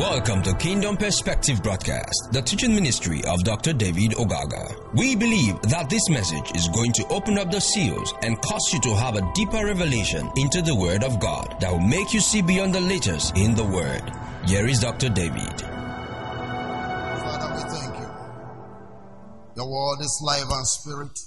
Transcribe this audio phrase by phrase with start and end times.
[0.00, 3.74] Welcome to Kingdom Perspective Broadcast, the teaching ministry of Dr.
[3.74, 4.94] David Ogaga.
[4.94, 8.80] We believe that this message is going to open up the seals and cause you
[8.80, 12.40] to have a deeper revelation into the Word of God that will make you see
[12.40, 14.00] beyond the letters in the Word.
[14.46, 15.10] Here is Dr.
[15.10, 15.60] David.
[15.60, 18.08] Father, we thank you.
[19.56, 21.18] Your word is life and spirit.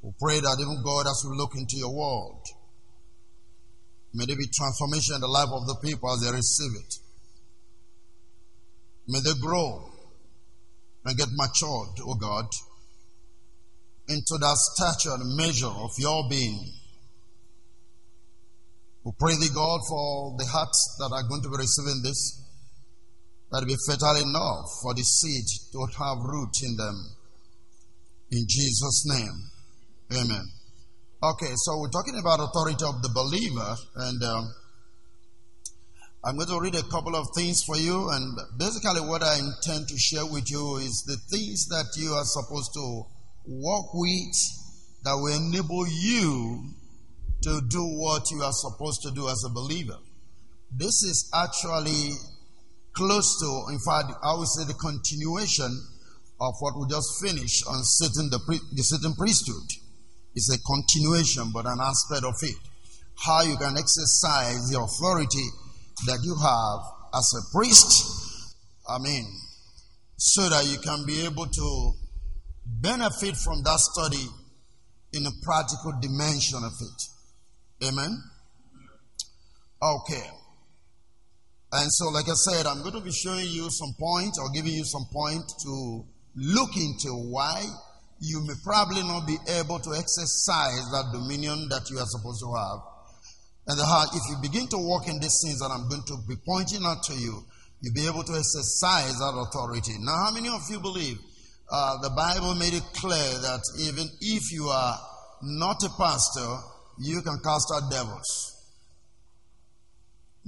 [0.00, 2.40] We pray that even God, as we look into your word,
[4.14, 6.94] may there be transformation in the life of the people as they receive it.
[9.08, 9.90] May they grow
[11.04, 12.46] and get matured, O God,
[14.08, 16.72] into that stature and measure of your being.
[19.04, 22.40] We pray thee, God, for the hearts that are going to be receiving this,
[23.50, 27.16] that be fertile enough for the seed to have root in them.
[28.30, 29.50] In Jesus' name.
[30.12, 30.46] Amen.
[31.24, 34.54] Okay, so we're talking about authority of the believer, and um,
[36.22, 38.10] I'm going to read a couple of things for you.
[38.10, 42.24] And basically, what I intend to share with you is the things that you are
[42.24, 43.04] supposed to
[43.46, 44.36] walk with
[45.04, 46.62] that will enable you
[47.44, 49.96] to do what you are supposed to do as a believer.
[50.76, 52.20] This is actually
[52.92, 55.72] close to, in fact, I would say the continuation
[56.38, 58.36] of what we just finished on Satan, the,
[58.76, 59.83] the priesthood.
[60.34, 62.56] It's a continuation, but an aspect of it.
[63.16, 65.46] How you can exercise the authority
[66.06, 66.80] that you have
[67.14, 68.56] as a priest.
[68.88, 69.24] I mean,
[70.16, 71.92] so that you can be able to
[72.66, 74.26] benefit from that study
[75.12, 77.88] in a practical dimension of it.
[77.88, 78.22] Amen?
[79.80, 80.30] Okay.
[81.72, 84.72] And so, like I said, I'm going to be showing you some points or giving
[84.72, 86.04] you some points to
[86.36, 87.64] look into why
[88.24, 92.48] you may probably not be able to exercise that dominion that you are supposed to
[92.56, 92.80] have.
[93.66, 96.36] And how, if you begin to walk in these things that I'm going to be
[96.44, 97.44] pointing out to you,
[97.80, 99.92] you'll be able to exercise that authority.
[100.00, 101.18] Now, how many of you believe
[101.70, 104.96] uh, the Bible made it clear that even if you are
[105.42, 106.48] not a pastor,
[107.00, 108.56] you can cast out devils?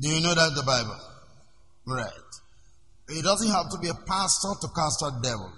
[0.00, 1.00] Do you know that the Bible?
[1.86, 2.30] Right.
[3.08, 5.52] It doesn't have to be a pastor to cast out devil.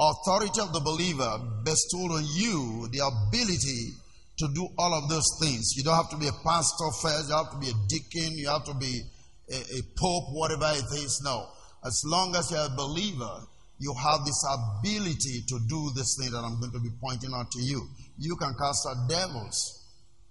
[0.00, 3.90] Authority of the believer bestowed on you the ability
[4.38, 5.74] to do all of those things.
[5.76, 8.48] You don't have to be a pastor first, you have to be a deacon, you
[8.48, 9.02] have to be
[9.50, 11.20] a, a pope, whatever it is.
[11.24, 11.48] No.
[11.84, 13.42] As long as you're a believer,
[13.80, 17.50] you have this ability to do this thing that I'm going to be pointing out
[17.52, 17.88] to you.
[18.18, 19.84] You can cast out devils.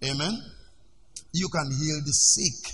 [0.04, 0.38] Amen.
[1.34, 2.74] You can heal the sick.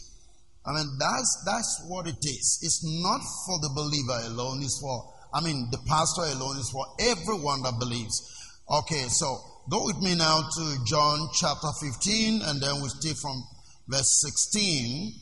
[0.66, 2.60] I mean, that's that's what it is.
[2.62, 4.64] It's not for the believer alone.
[4.64, 6.58] It's for, I mean, the pastor alone.
[6.58, 8.22] is for everyone that believes.
[8.70, 9.38] Okay, so
[9.70, 13.44] go with me now to John chapter 15, and then we'll stay from
[13.88, 15.14] verse 16.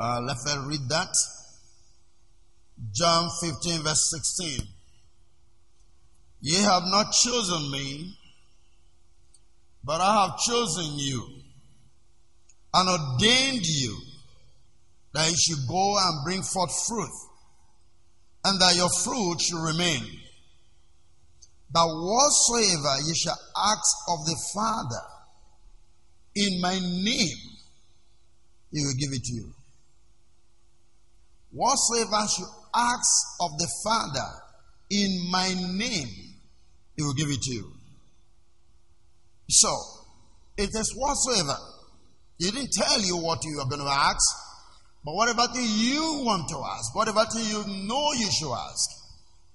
[0.00, 1.14] Uh, let me read that.
[2.92, 4.66] John 15, verse 16.
[6.40, 8.16] Ye have not chosen me,
[9.84, 11.26] but I have chosen you
[12.74, 13.96] and ordained you
[15.14, 17.10] that you should go and bring forth fruit,
[18.44, 20.02] and that your fruit should remain.
[21.72, 25.04] That whatsoever ye shall ask of the Father
[26.34, 27.36] in my name,
[28.72, 29.52] he will give it to you.
[31.50, 34.28] Whatsoever you ask of the Father
[34.90, 36.08] in my name,
[36.96, 37.72] he will give it to you.
[39.48, 39.74] So,
[40.56, 41.56] it is whatsoever.
[42.38, 44.20] He didn't tell you what you are going to ask,
[45.04, 48.90] but whatever thing you want to ask, whatever thing you know you should ask.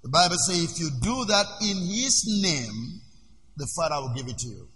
[0.04, 3.02] The Bible says if you do that in his name,
[3.56, 4.68] the Father will give it to you.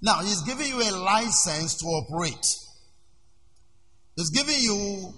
[0.00, 2.46] Now, he's giving you a license to operate.
[4.16, 5.14] He's giving you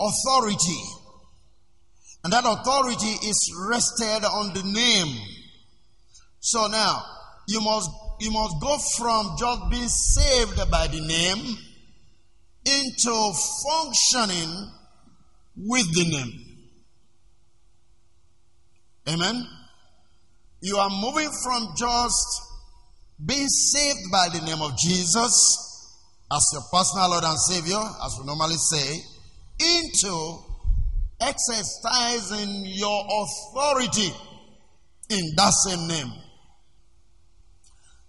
[0.00, 0.82] authority.
[2.24, 5.16] And that authority is rested on the name.
[6.40, 7.04] So now,
[7.48, 7.88] you must,
[8.20, 11.56] you must go from just being saved by the name
[12.66, 13.32] into
[13.64, 14.70] functioning
[15.56, 16.32] with the name.
[19.08, 19.46] Amen.
[20.60, 22.42] You are moving from just
[23.24, 25.66] being saved by the name of Jesus
[26.32, 29.00] as your personal Lord and Savior, as we normally say,
[29.60, 30.38] into
[31.20, 34.12] exercising your authority
[35.10, 36.12] in that same name.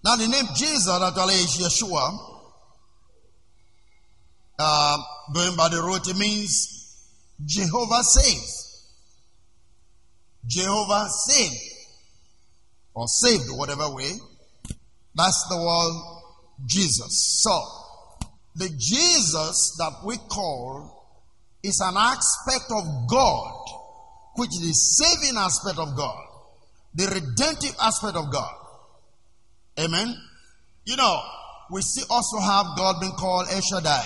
[0.04, 2.37] Now, the name Jesus actually is Yeshua.
[4.60, 4.98] Uh,
[5.34, 7.06] going by the root, it means
[7.46, 8.92] Jehovah saves.
[10.48, 11.74] Jehovah saved.
[12.94, 14.12] Or saved, whatever way.
[15.14, 17.42] That's the word Jesus.
[17.44, 17.62] So,
[18.56, 20.98] the Jesus that we call
[21.64, 23.66] is an aspect of God,
[24.36, 26.24] which is the saving aspect of God,
[26.96, 28.54] the redemptive aspect of God.
[29.80, 30.16] Amen.
[30.86, 31.22] You know,
[31.72, 34.06] we see also have God being called El Shaddai.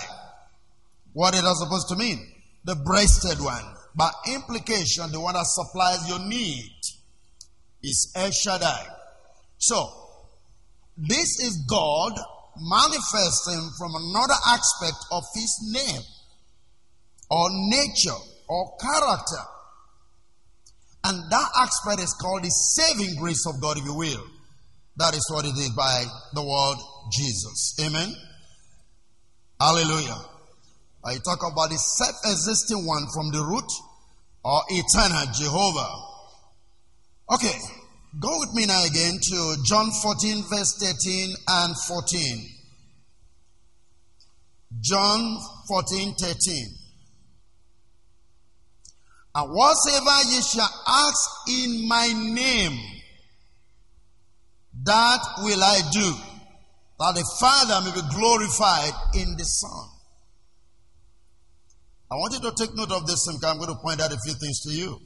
[1.13, 2.19] What it is supposed to mean?
[2.63, 3.63] The breasted one.
[3.95, 6.71] By implication, the one that supplies your need
[7.83, 8.85] is El Shaddai.
[9.57, 9.89] So,
[10.97, 12.13] this is God
[12.57, 16.01] manifesting from another aspect of his name
[17.29, 18.17] or nature
[18.47, 19.43] or character.
[21.03, 24.23] And that aspect is called the saving grace of God, if you will.
[24.97, 26.03] That is what it is by
[26.33, 26.77] the word
[27.11, 27.75] Jesus.
[27.83, 28.13] Amen.
[29.59, 30.31] Hallelujah.
[31.03, 33.71] I talk about the self existing one from the root
[34.44, 36.12] or eternal Jehovah.
[37.33, 37.57] Okay,
[38.19, 42.50] go with me now again to John 14, verse 13 and 14.
[44.80, 45.38] John
[45.68, 46.65] 14, 13.
[49.33, 52.80] And whatsoever ye shall ask in my name,
[54.83, 56.13] that will I do,
[57.00, 60.00] that the Father may be glorified in the Son.
[62.11, 64.17] I want you to take note of this, and I'm going to point out a
[64.19, 64.99] few things to you.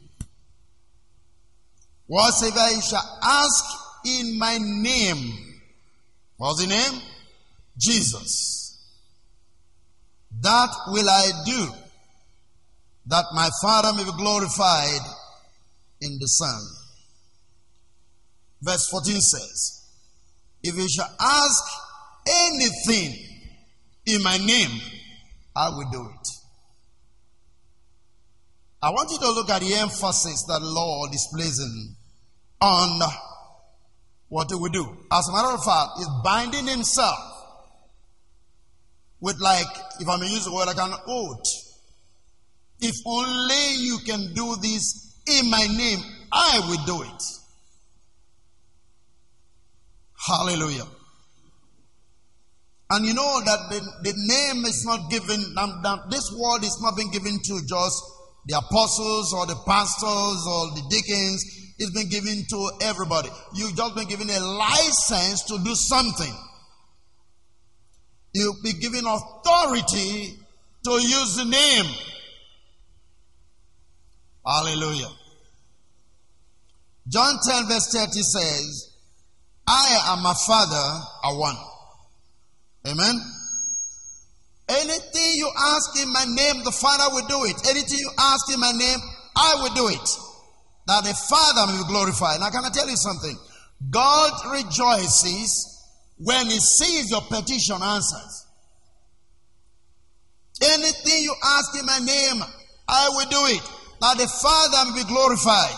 [2.08, 3.64] Whatsoever you shall ask
[4.06, 5.62] in my name,
[6.38, 7.02] what's the name?
[7.80, 8.72] Jesus.
[10.42, 11.68] That will I do,
[13.06, 15.02] that my Father may be glorified
[16.02, 16.62] in the Son.
[18.64, 19.90] Verse 14 says,
[20.64, 21.64] If you shall ask
[22.28, 23.16] anything
[24.08, 24.82] in my name,
[25.56, 26.35] I will do it.
[28.86, 31.96] I want you to look at the emphasis that Lord is placing
[32.62, 33.02] on
[34.30, 34.86] what do we do.
[35.12, 37.18] As a matter of fact, he's binding himself
[39.20, 39.66] with like,
[40.00, 41.42] if I may use the word like an oath.
[42.80, 46.00] If only you can do this in my name,
[46.32, 47.24] I will do it.
[50.28, 50.86] Hallelujah.
[52.92, 55.56] And you know that the, the name is not given,
[56.12, 58.15] this word is not being given to just
[58.46, 61.74] the apostles or the pastors or the deacons.
[61.78, 63.30] It's been given to everybody.
[63.54, 66.34] You've just been given a license to do something.
[68.34, 70.38] You'll be given authority
[70.86, 71.86] to use the name.
[74.46, 75.10] Hallelujah.
[77.08, 78.92] John 10 verse 30 says,
[79.68, 81.58] I and my Father are one.
[82.88, 83.20] Amen.
[84.68, 87.56] Anything you ask in my name, the Father will do it.
[87.70, 89.00] Anything you ask in my name,
[89.36, 90.10] I will do it.
[90.88, 92.40] That the Father may be glorified.
[92.40, 93.38] Now, can I tell you something?
[93.90, 95.84] God rejoices
[96.18, 98.32] when He sees your petition answered.
[100.62, 102.42] Anything you ask in my name,
[102.88, 103.62] I will do it.
[104.02, 105.78] That the Father may be glorified.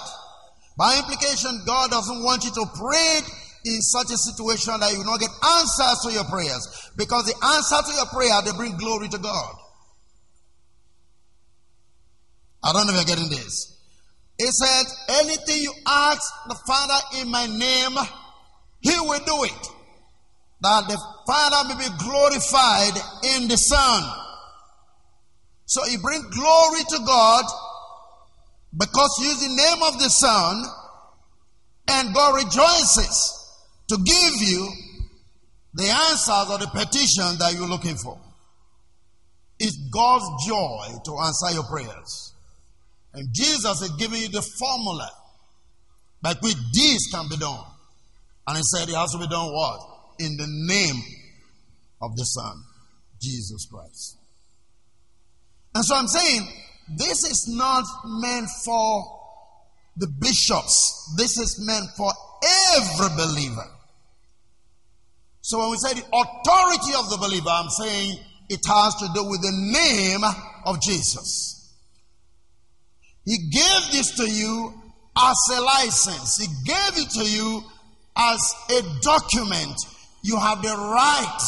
[0.78, 3.20] By implication, God doesn't want you to pray
[3.68, 6.92] in such a situation that you will not get answers to your prayers.
[6.96, 9.56] Because the answer to your prayer, they bring glory to God.
[12.64, 13.78] I don't know if you're getting this.
[14.38, 14.84] He said,
[15.22, 17.98] anything you ask the Father in my name,
[18.82, 19.68] he will do it.
[20.62, 22.96] That the Father may be glorified
[23.36, 24.04] in the Son.
[25.66, 27.46] So he bring glory to God
[28.78, 30.64] because use the name of the Son
[31.90, 33.37] and God rejoices
[33.90, 34.70] to give you
[35.74, 38.18] the answers or the petition that you're looking for.
[39.60, 42.34] It's God's joy to answer your prayers.
[43.14, 45.10] And Jesus is giving you the formula
[46.22, 47.64] by which this can be done.
[48.48, 49.80] And he said it has to be done what?
[50.20, 51.02] In the name
[52.02, 52.64] of the Son,
[53.22, 54.18] Jesus Christ.
[55.76, 56.48] And so I'm saying
[56.96, 59.04] this is not meant for
[59.98, 61.14] the bishops.
[61.18, 62.12] This is meant for
[62.76, 63.66] every believer.
[65.48, 69.24] So when we say the authority of the believer, I'm saying it has to do
[69.30, 70.20] with the name
[70.66, 71.74] of Jesus.
[73.24, 74.74] He gave this to you
[75.18, 76.36] as a license.
[76.36, 77.64] He gave it to you
[78.18, 79.74] as a document.
[80.22, 81.40] You have the right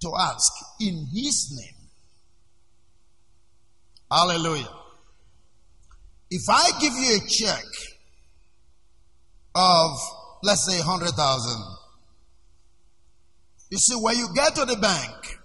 [0.00, 1.86] to ask in His name.
[4.10, 4.72] Hallelujah.
[6.30, 7.64] If I give you a check
[9.54, 9.98] of,
[10.42, 11.76] let's say, 100,000,
[13.70, 15.38] you see, when you get to the bank,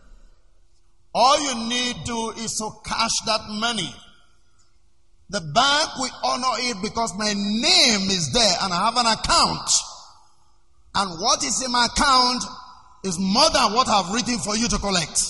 [1.14, 3.94] all you need to is to cash that money.
[5.30, 9.70] The bank will honor it because my name is there and I have an account.
[10.96, 12.44] And what is in my account
[13.04, 15.22] is more than what I've written for you to collect.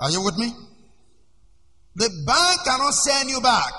[0.00, 0.52] Are you with me?
[1.96, 3.72] The bank cannot send you back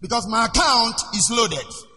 [0.00, 1.89] because my account is loaded.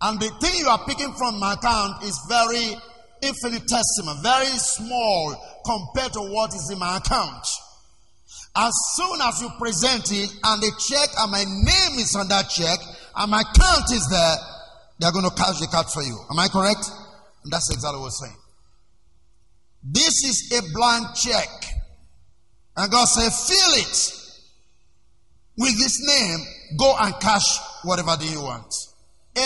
[0.00, 2.76] And the thing you are picking from my account is very
[3.22, 7.44] infinitesimal, very small compared to what is in my account.
[8.56, 12.48] As soon as you present it and the check and my name is on that
[12.48, 12.78] check
[13.16, 14.36] and my account is there,
[14.98, 16.18] they're going to cash the card for you.
[16.30, 16.84] Am I correct?
[17.44, 18.36] And that's exactly what I'm saying.
[19.82, 21.48] This is a blank check.
[22.76, 24.12] And God said, fill it
[25.56, 26.38] with this name.
[26.78, 28.72] Go and cash whatever do you want.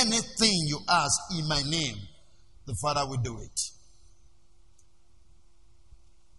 [0.01, 1.97] Anything you ask in my name,
[2.67, 3.61] the Father will do it.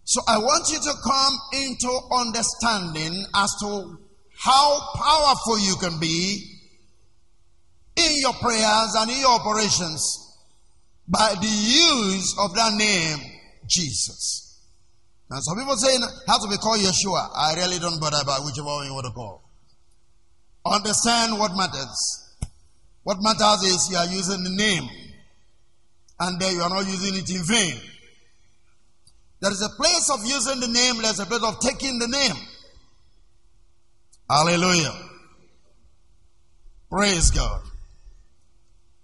[0.05, 3.97] So I want you to come into understanding as to
[4.37, 6.43] how powerful you can be
[7.95, 10.19] in your prayers and in your operations
[11.07, 13.19] by the use of that name,
[13.67, 14.59] Jesus.
[15.29, 15.95] Now, some people say,
[16.27, 17.29] how to be called Yeshua.
[17.35, 19.41] I really don't bother about whichever one you want to call.
[20.65, 22.22] Understand what matters.
[23.03, 24.89] What matters is you are using the name,
[26.19, 27.79] and you are not using it in vain.
[29.41, 32.35] There is a place of using the name, there's a place of taking the name.
[34.29, 34.93] Hallelujah.
[36.89, 37.61] Praise God.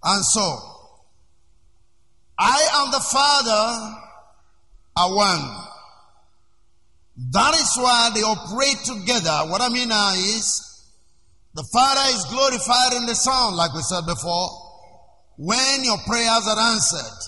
[0.02, 0.58] And so,
[2.38, 3.96] I and the Father
[4.96, 5.66] are one.
[7.32, 9.50] That is why they operate together.
[9.50, 10.69] What I mean now is,
[11.54, 14.48] the Father is glorified in the Son, like we said before,
[15.36, 17.20] when your prayers are answered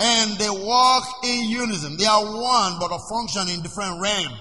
[0.00, 1.96] and they walk in unison.
[1.96, 4.40] They are one, but are functioning in different realms.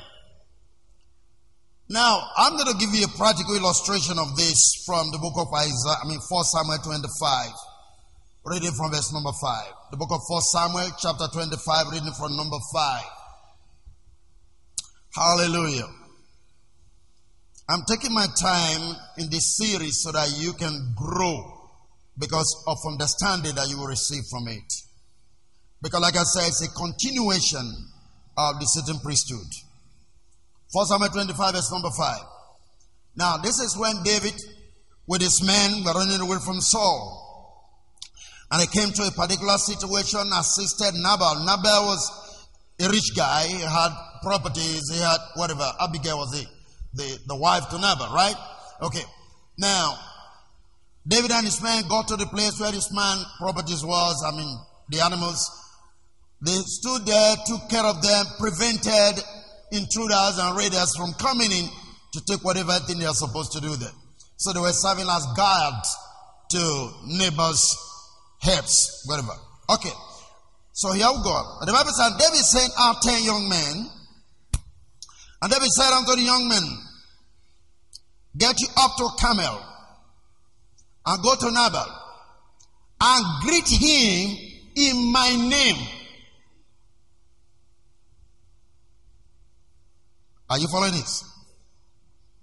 [1.89, 5.51] Now, I'm going to give you a practical illustration of this from the book of
[5.51, 7.51] Isaiah, I mean, 4 Samuel 25,
[8.45, 9.73] reading from verse number 5.
[9.91, 13.03] The book of 4 Samuel, chapter 25, reading from number 5.
[15.15, 15.89] Hallelujah.
[17.69, 21.69] I'm taking my time in this series so that you can grow
[22.17, 24.73] because of understanding that you will receive from it.
[25.79, 27.61] Because, like I said, it's a continuation
[28.35, 29.45] of the certain priesthood.
[30.71, 32.19] 1 Samuel 25, verse number 5.
[33.15, 34.33] Now, this is when David,
[35.05, 37.27] with his men, were running away from Saul.
[38.51, 41.45] And he came to a particular situation, assisted Nabal.
[41.45, 42.47] Nabal was
[42.81, 43.45] a rich guy.
[43.45, 44.89] He had properties.
[44.91, 45.71] He had whatever.
[45.79, 46.58] Abigail was the,
[46.93, 48.35] the, the wife to Nabal, right?
[48.81, 49.03] Okay.
[49.57, 49.97] Now,
[51.07, 54.23] David and his men got to the place where his man properties was.
[54.25, 54.57] I mean,
[54.89, 55.49] the animals.
[56.41, 59.23] They stood there, took care of them, prevented
[59.71, 61.67] intruders and raiders from coming in
[62.13, 63.91] to take whatever thing they are supposed to do there.
[64.37, 65.95] So they were serving as guards
[66.51, 67.75] to neighbors'
[68.39, 69.33] heads, whatever.
[69.69, 69.91] Okay.
[70.71, 71.57] So here we go.
[71.65, 73.89] The Bible said, David sent out ten young men.
[75.41, 76.63] And David said unto the young men,
[78.37, 79.61] Get you up to Carmel
[81.05, 81.87] and go to Nabal
[83.01, 84.37] and greet him
[84.75, 85.87] in my name.
[90.49, 91.23] Are you following this?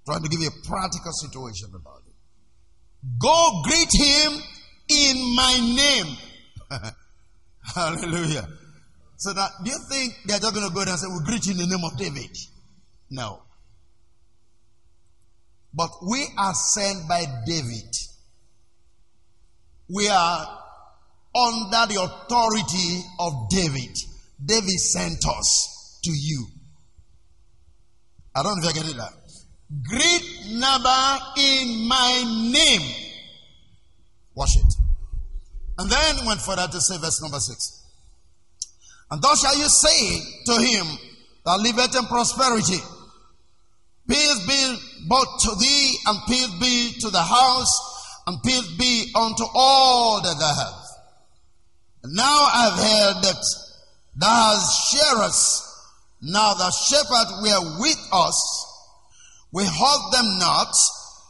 [0.07, 2.15] Trying to give you a practical situation about it.
[3.19, 4.33] Go greet him
[4.89, 6.17] in my name.
[7.75, 8.49] Hallelujah.
[9.17, 11.47] So that do you think they're just going to go there and say, "We greet
[11.47, 12.37] you in the name of David"?
[13.11, 13.43] No.
[15.75, 17.95] But we are sent by David.
[19.89, 20.59] We are
[21.35, 23.97] under the authority of David.
[24.45, 26.47] David sent us to you.
[28.35, 29.13] I don't know if I get it that.
[29.83, 32.83] Great number in my name.
[34.35, 34.75] Wash it.
[35.79, 37.85] And then went further to say verse number six.
[39.11, 40.87] And thus shall you say to him
[41.45, 42.79] that liveth in prosperity,
[44.09, 49.45] Peace be both to thee, and peace be to the house, and peace be unto
[49.55, 50.99] all that thou hast.
[52.05, 53.45] Now I've heard that
[54.17, 55.67] thou hast sharest
[56.23, 58.39] now the shepherds were with us.
[59.53, 60.75] We hurt them not,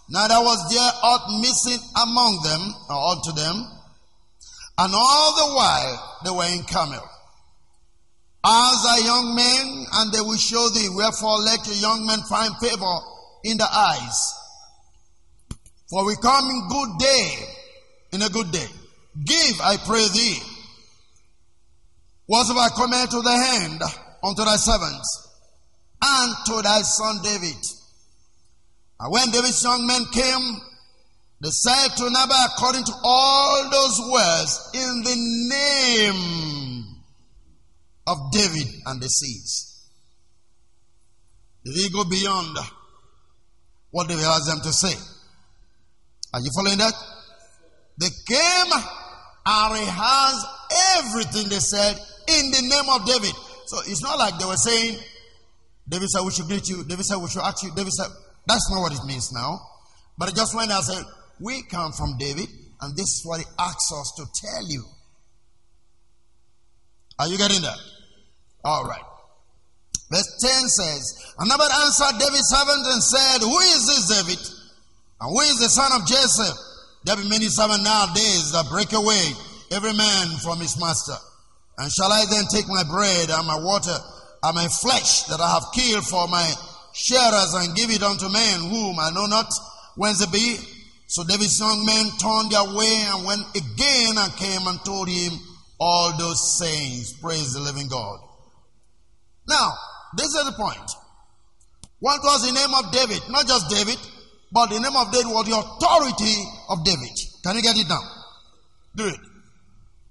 [0.08, 3.66] neither was there aught missing among them or unto them.
[4.78, 7.08] And all the while they were in Carmel.
[8.48, 12.54] As a young man, and they will show thee, wherefore let your young men find
[12.58, 12.96] favor
[13.42, 14.34] in the eyes.
[15.90, 17.30] For we come in good day,
[18.12, 18.66] in a good day.
[19.24, 20.38] Give, I pray thee,
[22.26, 23.82] whatsoever cometh to the hand
[24.22, 25.28] unto thy servants
[26.02, 27.56] and to thy son David.
[29.00, 30.60] And when David's young men came,
[31.40, 35.16] they said to Nabal according to all those words in the
[35.48, 36.55] name
[38.06, 39.88] of David and the seas.
[41.64, 42.56] Did he go beyond
[43.90, 44.94] what David asked them to say?
[46.32, 46.92] Are you following that?
[47.98, 48.72] They came
[49.46, 50.46] and rehearsed
[50.98, 51.96] everything they said
[52.28, 53.34] in the name of David.
[53.66, 54.98] So it's not like they were saying,
[55.88, 58.10] David said we should greet you, David said we should ask you, David said,
[58.46, 59.58] that's not what it means now.
[60.18, 61.04] But it just when I said,
[61.40, 62.48] we come from David,
[62.80, 64.84] and this is what he asks us to tell you.
[67.18, 67.78] Are you getting that?
[68.66, 69.06] All right.
[70.10, 74.42] Verse 10 says, Another answered David's servant and said, Who is this David?
[75.22, 76.50] And who is the son of Jesse?
[77.04, 79.22] There be many servants nowadays that break away
[79.70, 81.14] every man from his master.
[81.78, 83.94] And shall I then take my bread and my water
[84.42, 86.50] and my flesh that I have killed for my
[86.92, 89.46] sharers and give it unto men whom I know not
[89.94, 90.58] whence they be?
[91.06, 95.38] So David's young men turned their way and went again and came and told him
[95.78, 97.12] all those sayings.
[97.22, 98.25] Praise the living God.
[99.48, 99.72] Now,
[100.16, 100.90] this is the point.
[102.00, 103.22] What was the name of David?
[103.30, 103.98] Not just David,
[104.52, 106.36] but the name of David was the authority
[106.68, 107.14] of David.
[107.42, 108.00] Can you get it now?
[108.96, 109.20] Do it.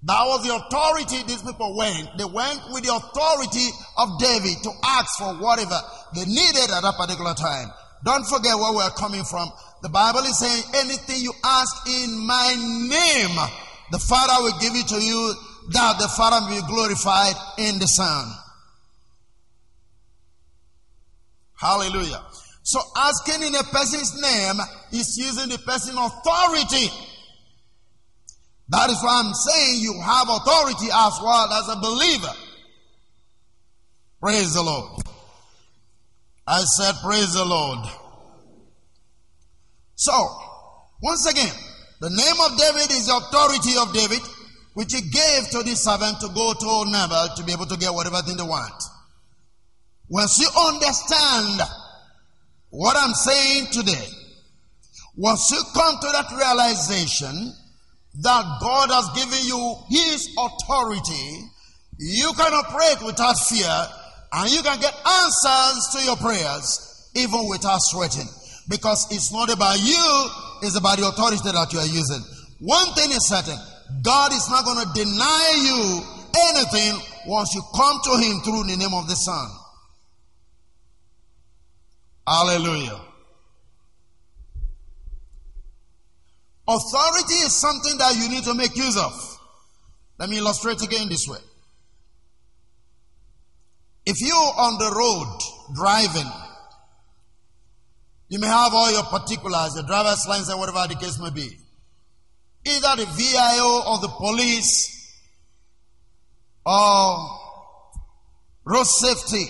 [0.06, 2.18] That was the authority these people went.
[2.18, 5.78] They went with the authority of David to ask for whatever
[6.14, 7.74] they needed at that particular time.
[8.06, 9.50] Don't forget where we're coming from.
[9.82, 13.36] The Bible is saying, anything you ask in my name,
[13.92, 15.34] the Father will give it to you,
[15.74, 18.26] that the Father will be glorified in the Son.
[21.56, 22.22] Hallelujah.
[22.64, 24.56] So asking in a person's name
[24.92, 26.90] is using the person's authority.
[28.70, 32.34] That is why I'm saying you have authority as well as a believer.
[34.20, 35.04] Praise the Lord.
[36.48, 37.86] I said, Praise the Lord.
[39.96, 40.12] So,
[41.02, 41.54] once again,
[42.02, 44.22] the name of David is the authority of David,
[44.74, 47.94] which he gave to the servant to go to Nabal to be able to get
[47.94, 48.74] whatever thing they want.
[50.10, 51.62] Once you understand
[52.70, 54.08] what I'm saying today,
[55.18, 57.54] once you come to that realization
[58.22, 61.50] that God has given you His authority,
[61.98, 63.88] you can operate without fear
[64.34, 68.28] and you can get answers to your prayers even without sweating.
[68.70, 70.30] Because it's not about you,
[70.62, 72.22] it's about the authority that you are using.
[72.60, 73.58] One thing is certain
[74.02, 76.02] God is not going to deny you
[76.52, 79.65] anything once you come to Him through the name of the Son.
[82.28, 83.02] Hallelujah.
[86.68, 89.14] Authority is something that you need to make use of.
[90.18, 91.38] Let me illustrate again this way.
[94.06, 95.40] If you're on the road
[95.76, 96.32] driving,
[98.30, 101.50] you may have all your particulars, your driver's license, whatever the case may be.
[102.66, 105.22] Either the VIO or the police
[106.66, 107.18] or
[108.64, 109.46] road safety.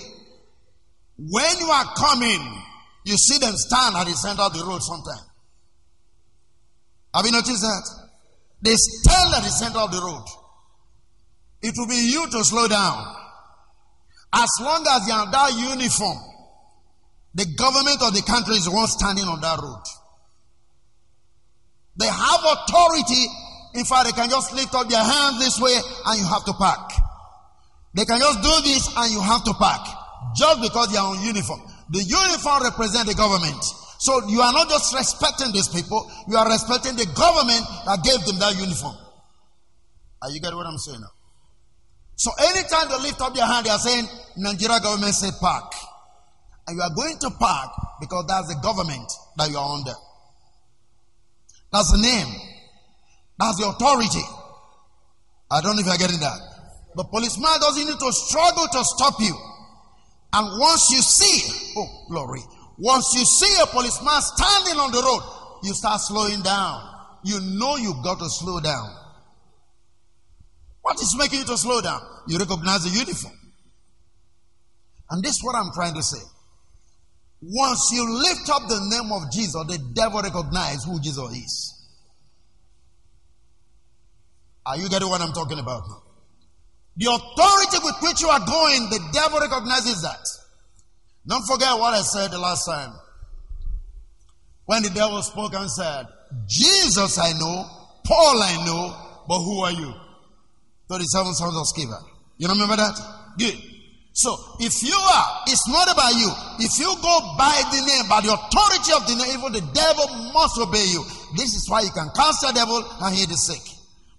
[1.17, 2.64] When you are coming,
[3.05, 5.29] you see them stand at the center of the road sometimes.
[7.13, 7.85] Have you noticed that?
[8.61, 10.25] They stand at the center of the road.
[11.61, 13.15] It will be you to slow down.
[14.33, 16.17] As long as you're in that uniform,
[17.35, 19.83] the government of the country is one standing on that road.
[21.97, 23.25] They have authority.
[23.75, 26.53] In fact, they can just lift up their hands this way and you have to
[26.53, 26.91] park.
[27.93, 29.87] They can just do this and you have to park.
[30.35, 31.61] Just because they are on uniform.
[31.89, 33.61] The uniform represents the government.
[33.99, 38.19] So you are not just respecting these people, you are respecting the government that gave
[38.25, 38.95] them that uniform.
[40.21, 41.13] Are you getting what I'm saying now?
[42.15, 44.05] So anytime they lift up their hand, they are saying,
[44.37, 45.73] Nigeria government say park.
[46.67, 49.93] And you are going to park because that's the government that you are under.
[51.71, 52.33] That's the name.
[53.37, 54.23] That's the authority.
[55.51, 56.39] I don't know if you're getting that.
[56.95, 59.35] The policeman doesn't need to struggle to stop you.
[60.35, 62.41] And once you see, oh, glory,
[62.77, 65.21] once you see a policeman standing on the road,
[65.63, 66.83] you start slowing down.
[67.23, 68.89] You know you've got to slow down.
[70.81, 72.01] What is making you to slow down?
[72.27, 73.33] You recognize the uniform.
[75.09, 76.21] And this is what I'm trying to say.
[77.41, 81.87] Once you lift up the name of Jesus, the devil recognizes who Jesus is.
[84.65, 85.83] Are you getting what I'm talking about
[86.97, 90.23] The authority with which you are going, the devil recognizes that.
[91.27, 92.93] Don't forget what I said the last time.
[94.65, 96.07] When the devil spoke and said,
[96.47, 97.65] Jesus I know,
[98.05, 99.93] Paul I know, but who are you?
[100.89, 101.99] 37 sons of Sceva.
[102.37, 102.95] You remember that?
[103.37, 103.55] Good.
[104.13, 106.31] So, if you are, it's not about you.
[106.59, 110.07] If you go by the name, by the authority of the name, even the devil
[110.31, 111.03] must obey you.
[111.35, 113.74] This is why you can cast the devil and heal the sick.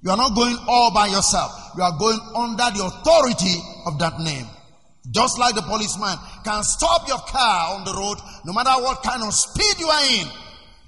[0.07, 1.51] You are not going all by yourself.
[1.75, 3.59] You are going under the authority
[3.91, 4.47] of that name.
[5.11, 6.15] Just like the policeman
[6.47, 8.15] can stop your car on the road,
[8.47, 10.31] no matter what kind of speed you are in,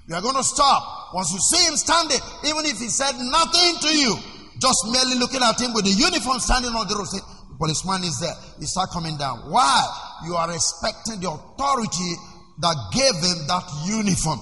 [0.06, 1.10] you are going to stop.
[1.12, 4.14] Once you see him standing, even if he said nothing to you,
[4.62, 8.06] just merely looking at him with the uniform standing on the road, say, the policeman
[8.06, 8.38] is there.
[8.62, 9.50] You start coming down.
[9.50, 9.82] Why?
[10.30, 12.14] You are respecting the authority
[12.62, 14.38] that gave him that uniform.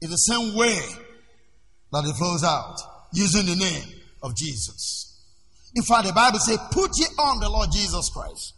[0.00, 0.80] In the same way
[1.92, 5.10] that it flows out, using the name of Jesus.
[5.74, 8.54] In fact, the Bible says, put ye on the Lord Jesus Christ.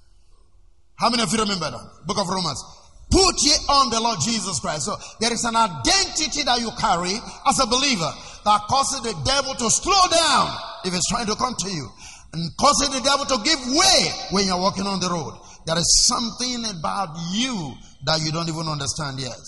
[0.96, 2.06] How many of you remember that?
[2.06, 2.62] Book of Romans.
[3.10, 4.86] Put ye on the Lord Jesus Christ.
[4.86, 7.14] So there is an identity that you carry
[7.46, 8.10] as a believer
[8.44, 10.50] that causes the devil to slow down
[10.84, 11.88] if he's trying to come to you
[12.32, 13.98] and causes the devil to give way
[14.30, 15.38] when you're walking on the road.
[15.66, 19.40] There is something about you that you don't even understand yet.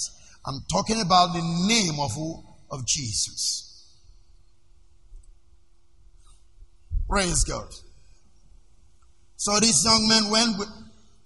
[0.47, 2.43] I'm talking about the name of who?
[2.71, 3.68] Of Jesus.
[7.09, 7.69] Praise God.
[9.37, 10.69] So these young men went with,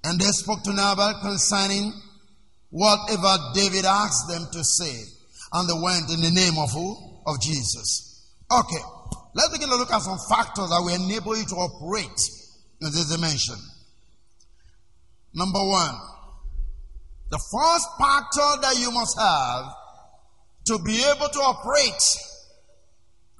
[0.04, 1.92] and they spoke to Nabal concerning
[2.70, 5.02] whatever David asked them to say.
[5.52, 7.20] And they went in the name of who?
[7.26, 8.30] Of Jesus.
[8.50, 8.82] Okay.
[9.34, 12.20] Let's begin to look at some factors that will enable you to operate
[12.80, 13.56] in this dimension.
[15.34, 15.94] Number one,
[17.30, 19.64] the first factor that you must have
[20.66, 22.02] to be able to operate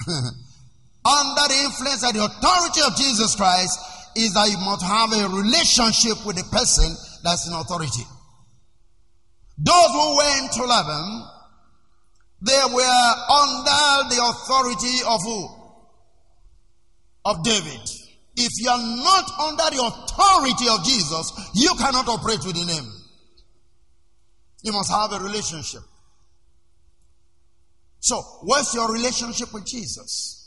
[1.05, 3.79] under the influence and the authority of Jesus Christ
[4.17, 8.05] is that you must have a relationship with the person that's in authority.
[9.59, 11.25] Those who went to Laban,
[12.43, 15.49] they were under the authority of who?
[17.25, 17.81] Of David.
[18.37, 22.85] If you are not under the authority of Jesus, you cannot operate within him.
[24.62, 25.83] You must have a relationship.
[28.01, 30.41] So, what's your relationship with Jesus?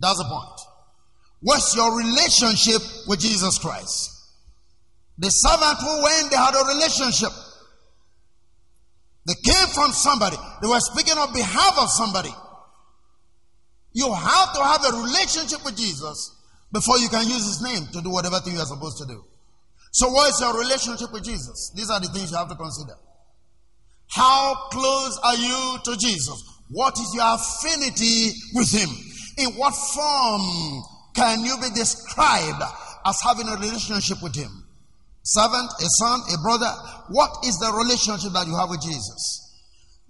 [0.00, 0.60] That's the point.
[1.42, 4.10] What's your relationship with Jesus Christ?
[5.18, 7.32] The servant who went, they had a relationship.
[9.26, 10.36] They came from somebody.
[10.62, 12.32] They were speaking on behalf of somebody.
[13.92, 16.36] You have to have a relationship with Jesus
[16.72, 19.24] before you can use his name to do whatever thing you are supposed to do.
[19.92, 21.72] So, what is your relationship with Jesus?
[21.74, 22.94] These are the things you have to consider.
[24.08, 26.42] How close are you to Jesus?
[26.70, 28.88] What is your affinity with him?
[29.40, 30.82] In what form
[31.14, 32.62] can you be described
[33.04, 34.64] as having a relationship with Him?
[35.22, 36.70] Servant, a son, a brother.
[37.08, 39.48] What is the relationship that you have with Jesus?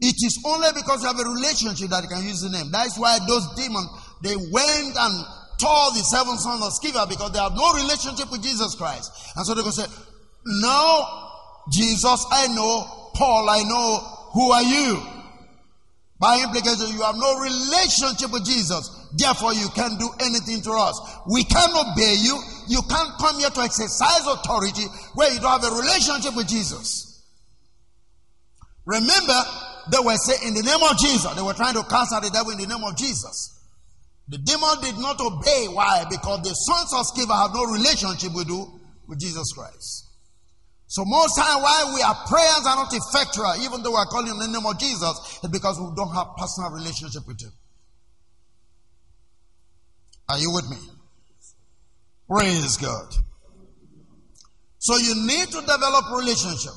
[0.00, 2.70] It is only because you have a relationship that you can use the name.
[2.72, 3.86] That is why those demons
[4.22, 5.14] they went and
[5.58, 9.12] tore the seven sons of Sceva because they have no relationship with Jesus Christ.
[9.36, 9.86] And so they could say,
[10.46, 11.06] No,
[11.70, 13.98] Jesus, I know, Paul, I know,
[14.32, 15.02] who are you?
[16.18, 18.99] By implication, you have no relationship with Jesus.
[19.12, 20.94] Therefore, you can't do anything to us.
[21.30, 22.38] We can't obey you.
[22.68, 27.24] You can't come here to exercise authority where you don't have a relationship with Jesus.
[28.86, 29.40] Remember,
[29.90, 32.30] they were saying in the name of Jesus, they were trying to cast out the
[32.30, 33.58] devil in the name of Jesus.
[34.28, 35.66] The demon did not obey.
[35.70, 36.04] Why?
[36.08, 38.80] Because the sons of Sceva have no relationship with who?
[39.08, 40.06] With Jesus Christ.
[40.86, 44.30] So most time why we are prayers are not effectual, even though we are calling
[44.30, 47.52] in the name of Jesus, is because we don't have personal relationship with Him.
[50.30, 50.76] Are you with me?
[52.28, 53.12] Praise God.
[54.78, 56.72] So you need to develop relationship.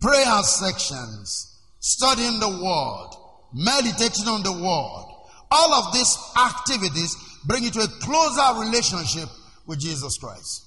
[0.00, 3.10] Prayer sections, studying the word,
[3.52, 5.26] meditating on the word.
[5.50, 9.28] All of these activities bring you to a closer relationship
[9.66, 10.64] with Jesus Christ.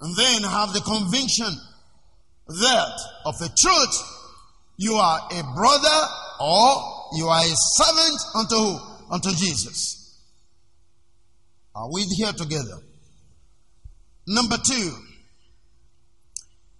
[0.00, 1.52] And then have the conviction
[2.46, 4.02] that of a truth
[4.76, 6.06] you are a brother
[6.40, 8.89] or you are a servant unto who?
[9.10, 10.18] Unto Jesus.
[11.74, 12.78] Are we here together?
[14.26, 14.92] Number two,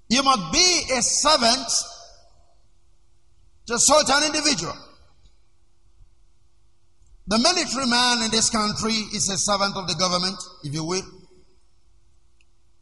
[0.08, 1.68] you must be a servant
[3.66, 4.76] to such an individual.
[7.26, 11.06] The military man in this country is a servant of the government, if you will.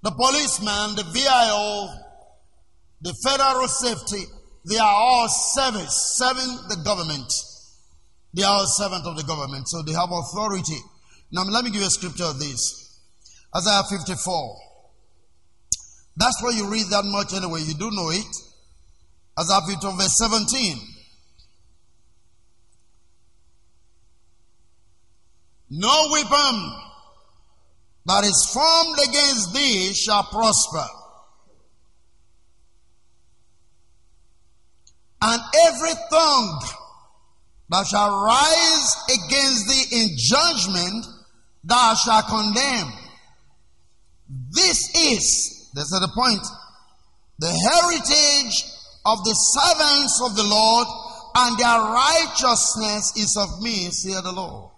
[0.02, 1.88] The policeman, the VIO,
[3.02, 4.24] the federal safety,
[4.64, 7.30] they are all service, serving the government.
[8.34, 10.78] They are a servant of the government, so they have authority.
[11.32, 13.00] Now, let me give you a scripture of this
[13.56, 14.56] Isaiah 54.
[16.16, 17.60] That's why you read that much anyway.
[17.62, 18.26] You do know it.
[19.38, 20.76] Isaiah 54, verse 17.
[25.70, 26.72] No weapon
[28.06, 30.86] that is formed against thee shall prosper.
[35.20, 36.60] And every tongue
[37.70, 41.07] Thou shalt rise against thee in judgment,
[41.64, 42.92] thou shalt condemn.
[44.50, 46.44] This is, that's at the point,
[47.38, 48.64] the heritage
[49.04, 50.87] of the servants of the Lord,
[51.35, 54.70] and their righteousness is of me, saith the Lord.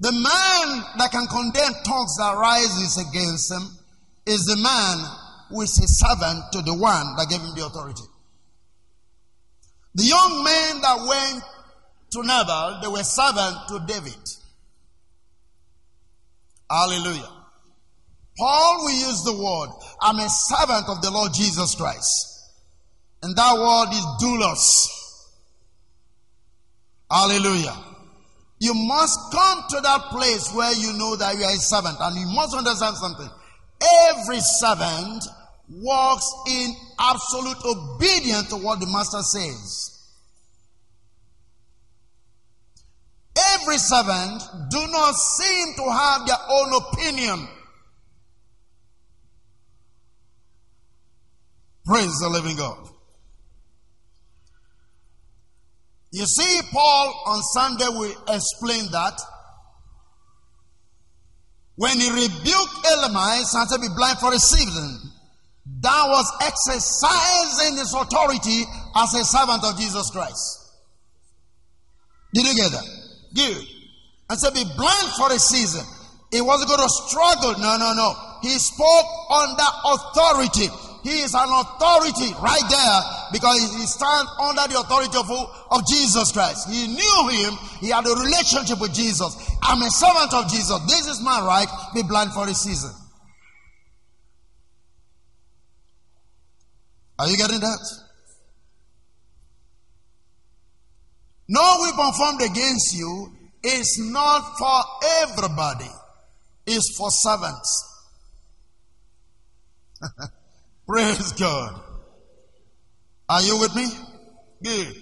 [0.00, 3.62] The man that can condemn tongues that rises against him
[4.26, 4.98] is the man
[5.50, 8.04] who is a servant to the one that gave him the authority.
[9.94, 11.44] The young men that went
[12.10, 14.18] to Nabal, they were servant to David.
[16.70, 17.28] Hallelujah.
[18.36, 19.70] Paul will use the word,
[20.00, 22.52] I'm a servant of the Lord Jesus Christ.
[23.22, 24.98] And that word is doulos.
[27.10, 27.76] Hallelujah.
[28.60, 31.96] You must come to that place where you know that you are a servant.
[32.00, 33.28] And you must understand something.
[34.10, 35.24] Every servant
[35.70, 39.94] walks in absolute obedience to what the master says.
[43.54, 47.48] Every servant do not seem to have their own opinion.
[51.86, 52.88] Praise the living God.
[56.12, 59.20] You see, Paul on Sunday will explain that.
[61.76, 65.07] When he rebuked Elymas and said, Be blind for a season,
[65.80, 68.64] that was exercising his authority
[68.96, 70.58] as a servant of Jesus Christ.
[72.34, 72.86] Did you get that?
[73.34, 73.64] Good.
[74.28, 75.84] And said, Be blind for a season.
[76.30, 77.52] He wasn't going to struggle.
[77.58, 78.14] No, no, no.
[78.42, 80.68] He spoke under authority.
[81.02, 83.00] He is an authority right there
[83.32, 85.30] because he stands under the authority of,
[85.70, 86.68] of Jesus Christ.
[86.68, 87.54] He knew him.
[87.80, 89.32] He had a relationship with Jesus.
[89.62, 90.78] I'm a servant of Jesus.
[90.86, 91.68] This is my right.
[91.94, 92.90] Be blind for a season.
[97.18, 97.78] Are you getting that?
[101.48, 104.80] No weapon formed against you is not for
[105.22, 105.90] everybody.
[106.66, 107.84] It's for servants.
[110.86, 111.80] Praise God.
[113.28, 113.86] Are you with me?
[114.62, 114.94] Good.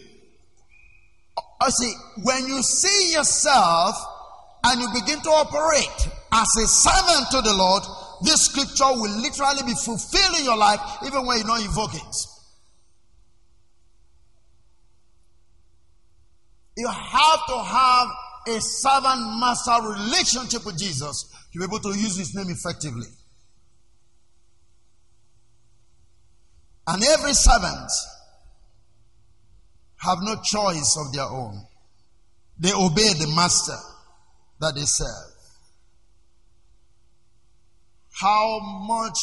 [1.60, 3.96] I see, when you see yourself
[4.64, 7.82] and you begin to operate as a servant to the Lord,
[8.22, 12.16] this scripture will literally be fulfilled in your life even when you don't invoke it.
[16.76, 18.08] You have to have
[18.48, 23.06] a servant master relationship with Jesus to be able to use his name effectively.
[26.86, 27.90] And every servant
[29.96, 31.66] have no choice of their own.
[32.58, 33.76] They obey the master
[34.60, 35.35] that they serve.
[38.20, 39.18] How much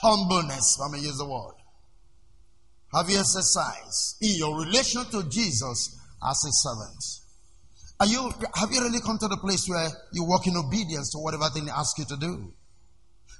[0.00, 1.54] humbleness, I may use the word,
[2.94, 7.02] have you exercised in your relation to Jesus as a servant?
[7.98, 11.18] Are you, have you really come to the place where you walk in obedience to
[11.18, 12.52] whatever thing he asks you to do?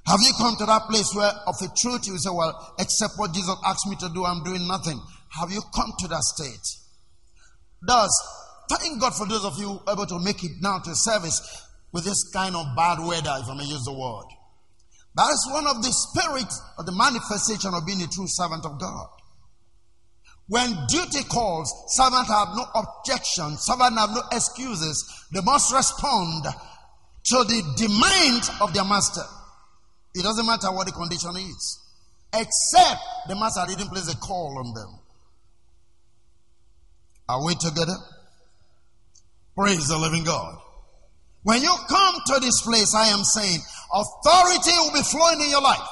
[0.05, 3.33] Have you come to that place where of a truth you say, well, except what
[3.33, 4.99] Jesus asked me to do, I'm doing nothing.
[5.39, 6.67] Have you come to that state?
[7.81, 8.09] Thus,
[8.69, 11.39] thank God for those of you able to make it now to service
[11.91, 14.36] with this kind of bad weather, if I may use the word.
[15.17, 18.79] That is one of the spirits of the manifestation of being a true servant of
[18.79, 19.09] God.
[20.47, 25.25] When duty calls, servants have no objection, servants have no excuses.
[25.33, 29.25] They must respond to the demand of their master.
[30.13, 31.79] It doesn't matter what the condition is,
[32.31, 34.99] except the master didn't place a call on them.
[37.27, 37.97] Are we together?
[39.57, 40.59] Praise the living God.
[41.41, 43.61] When you come to this place, I am saying
[43.93, 45.87] authority will be flowing in your life.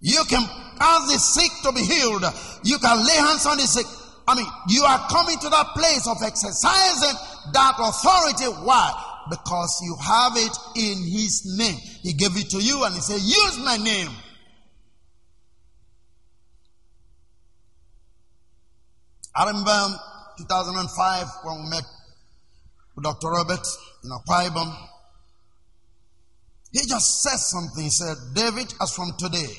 [0.00, 0.42] You can
[0.80, 2.22] ask the sick to be healed.
[2.64, 3.86] You can lay hands on the sick.
[4.28, 7.16] I mean, you are coming to that place of exercising
[7.52, 8.44] that authority.
[8.62, 8.92] Why?
[9.30, 11.76] Because you have it in His name.
[12.02, 14.10] He gave it to you and He said, Use my name.
[19.34, 19.96] I remember
[20.38, 21.84] 2005 when we met
[22.94, 23.28] with Dr.
[23.28, 23.66] Robert
[24.04, 24.88] in Akwa Ibom.
[26.72, 27.84] He just said something.
[27.84, 29.52] He said, David, as from today,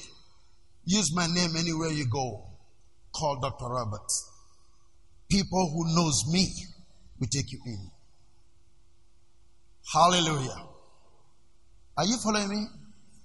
[0.86, 2.46] use my name anywhere you go.
[3.16, 3.66] Call Dr.
[3.66, 4.12] Robert.
[5.30, 6.48] People who knows me
[7.20, 7.90] will take you in.
[9.92, 10.66] Hallelujah.
[11.98, 12.68] Are you following me?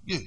[0.09, 0.23] Good.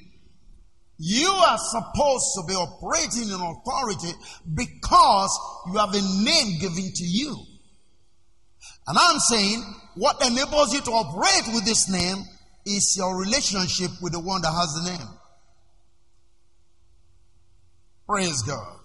[0.98, 4.12] You are supposed to be operating in authority
[4.54, 7.36] because you have a name given to you.
[8.86, 9.62] And I'm saying
[9.96, 12.24] what enables you to operate with this name
[12.68, 15.08] is your relationship with the one that has the name.
[18.06, 18.76] Praise God.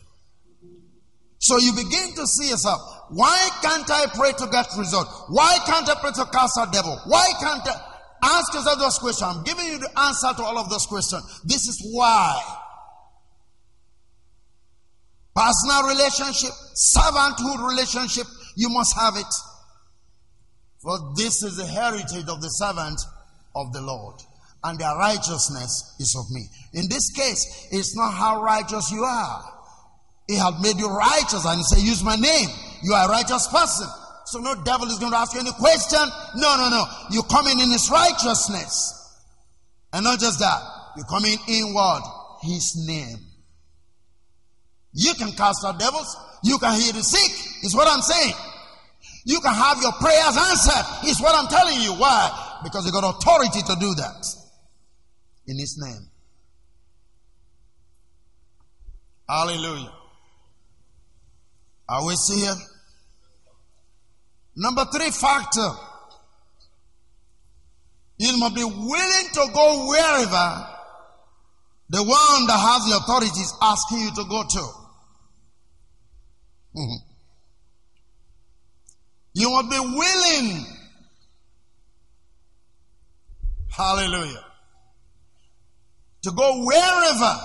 [1.40, 2.80] So you begin to see yourself.
[3.10, 5.08] Why can't I pray to get result?
[5.30, 6.98] Why can't I pray to cast out devil?
[7.08, 7.94] Why can't I?
[8.24, 9.36] Ask yourself those questions.
[9.36, 11.42] I'm giving you the answer to all of those questions.
[11.44, 12.42] This is why.
[15.36, 16.52] Personal relationship,
[16.96, 19.34] servanthood relationship, you must have it.
[20.82, 23.00] For this is the heritage of the servant
[23.56, 24.16] of the Lord,
[24.64, 26.48] and their righteousness is of me.
[26.74, 29.44] In this case, it's not how righteous you are.
[30.28, 32.50] He has made you righteous, and he said, Use my name.
[32.82, 33.88] You are a righteous person.
[34.26, 36.00] So no devil is going to ask you any question.
[36.36, 36.86] No, no, no.
[37.12, 39.00] You come in in his righteousness.
[39.92, 40.62] And not just that.
[40.98, 42.04] You come in in what?
[42.42, 43.18] His name.
[44.94, 46.18] You can cast out devils.
[46.44, 47.64] You can heal the sick.
[47.64, 48.34] Is what I'm saying.
[49.26, 51.10] You can have your prayers answered.
[51.10, 51.94] Is what I'm telling you.
[51.94, 52.53] Why?
[52.64, 54.26] Because you got authority to do that.
[55.48, 56.08] In his name.
[59.28, 59.92] Hallelujah.
[61.90, 62.54] Are we here?
[64.56, 65.70] Number three factor.
[68.18, 70.68] You must be willing to go wherever
[71.90, 74.60] the one that has the authority is asking you to go to.
[76.76, 77.10] Mm-hmm.
[79.36, 80.73] You must be willing.
[83.76, 84.46] Hallelujah.
[86.24, 87.40] To go wherever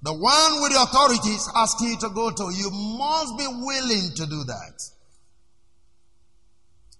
[0.00, 2.50] the one with the authority is asking you to go to.
[2.54, 4.82] You must be willing to do that.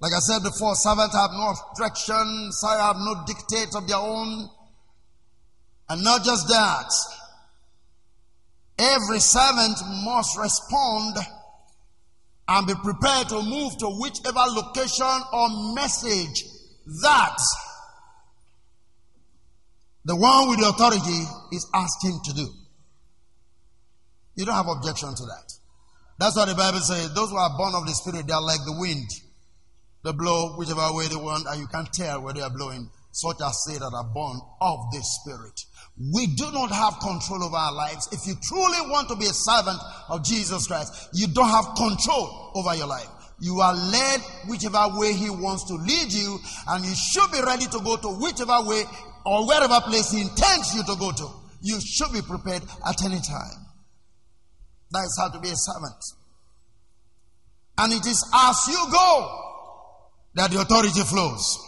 [0.00, 4.50] Like I said before, servants have no obstructions, servants have no dictate of their own.
[5.88, 6.92] And not just that,
[8.78, 11.16] every servant must respond
[12.46, 16.44] and be prepared to move to whichever location or message
[17.02, 17.38] that
[20.09, 21.21] the one with the authority
[21.53, 22.49] is asking to do.
[24.37, 25.53] You don't have objection to that.
[26.18, 27.12] That's what the Bible says.
[27.12, 29.05] Those who are born of the Spirit, they are like the wind.
[30.05, 32.88] They blow whichever way they want, and you can't tell where they are blowing.
[33.12, 35.61] Such as say that are born of the Spirit.
[36.14, 38.09] We do not have control over our lives.
[38.11, 42.53] If you truly want to be a servant of Jesus Christ, you don't have control
[42.55, 43.09] over your life.
[43.40, 47.66] You are led whichever way He wants to lead you, and you should be ready
[47.66, 48.85] to go to whichever way
[49.28, 51.28] or wherever place He intends you to go to.
[51.60, 53.66] You should be prepared at any time.
[54.90, 56.02] That is how to be a servant.
[57.76, 59.44] And it is as you go
[60.34, 61.58] that the authority flows.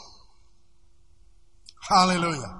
[1.86, 2.56] Hallelujah.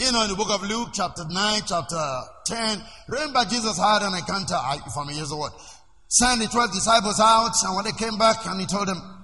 [0.00, 4.14] You know, in the book of Luke, chapter 9, chapter 10, remember Jesus had an
[4.14, 5.52] encounter, if I may use the word,
[6.08, 9.17] sent the 12 disciples out, and when they came back, and he told them,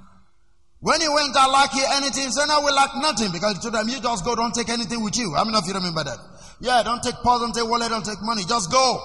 [0.84, 2.28] when he went out, lack you anything?
[2.28, 4.68] He said, no, we lack nothing, because he told them, you just go, don't take
[4.68, 5.32] anything with you.
[5.32, 6.20] How many of you remember that?
[6.60, 9.00] Yeah, don't take purse, don't take wallet, don't take money, just go.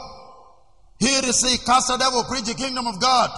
[1.00, 3.32] Heal the sick, cast the devil, preach the kingdom of God.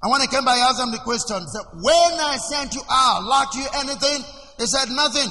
[0.00, 1.36] And when he came back, he asked them the question.
[1.44, 4.24] He said, When I sent you out, lacked you anything?
[4.56, 5.28] They said, Nothing.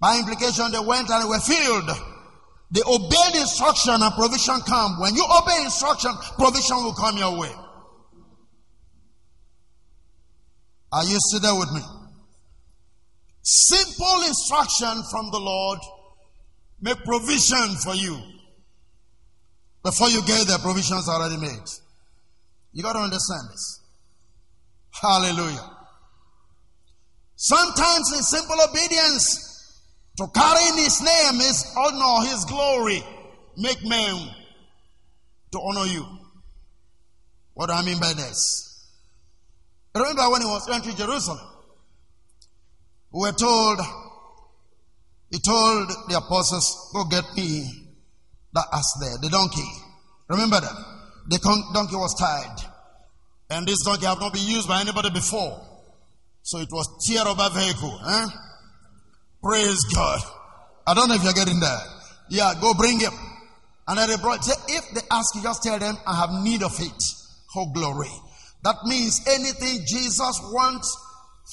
[0.00, 1.92] By implication, they went and were filled.
[2.72, 5.00] They obeyed instruction and provision come.
[5.00, 7.52] When you obey instruction, provision will come your way.
[10.94, 11.80] Are you still there with me?
[13.42, 15.80] Simple instruction from the Lord
[16.80, 18.16] make provision for you.
[19.82, 21.68] Before you get there, provisions are already made.
[22.72, 23.80] You got to understand this.
[24.92, 25.70] Hallelujah.
[27.34, 29.80] Sometimes in simple obedience,
[30.16, 33.02] to carry in his name, his honor, his glory,
[33.56, 34.30] make men
[35.50, 36.06] to honor you.
[37.54, 38.73] What do I mean by this?
[39.94, 41.38] Remember when he was entering Jerusalem,
[43.12, 43.78] we were told,
[45.30, 47.64] he told the apostles, go get me
[48.54, 49.68] that ass there, the donkey.
[50.28, 50.74] Remember that?
[51.28, 51.38] The
[51.72, 52.70] donkey was tied.
[53.50, 55.60] And this donkey have not been used by anybody before.
[56.42, 58.00] So it was tear over vehicle.
[58.06, 58.26] Eh?
[59.42, 60.20] Praise God.
[60.86, 61.86] I don't know if you're getting that.
[62.28, 63.12] Yeah, go bring him.
[63.86, 66.74] And then they brought, if they ask you, just tell them, I have need of
[66.80, 67.02] it.
[67.54, 68.10] Oh, glory.
[68.64, 70.96] That means anything Jesus wants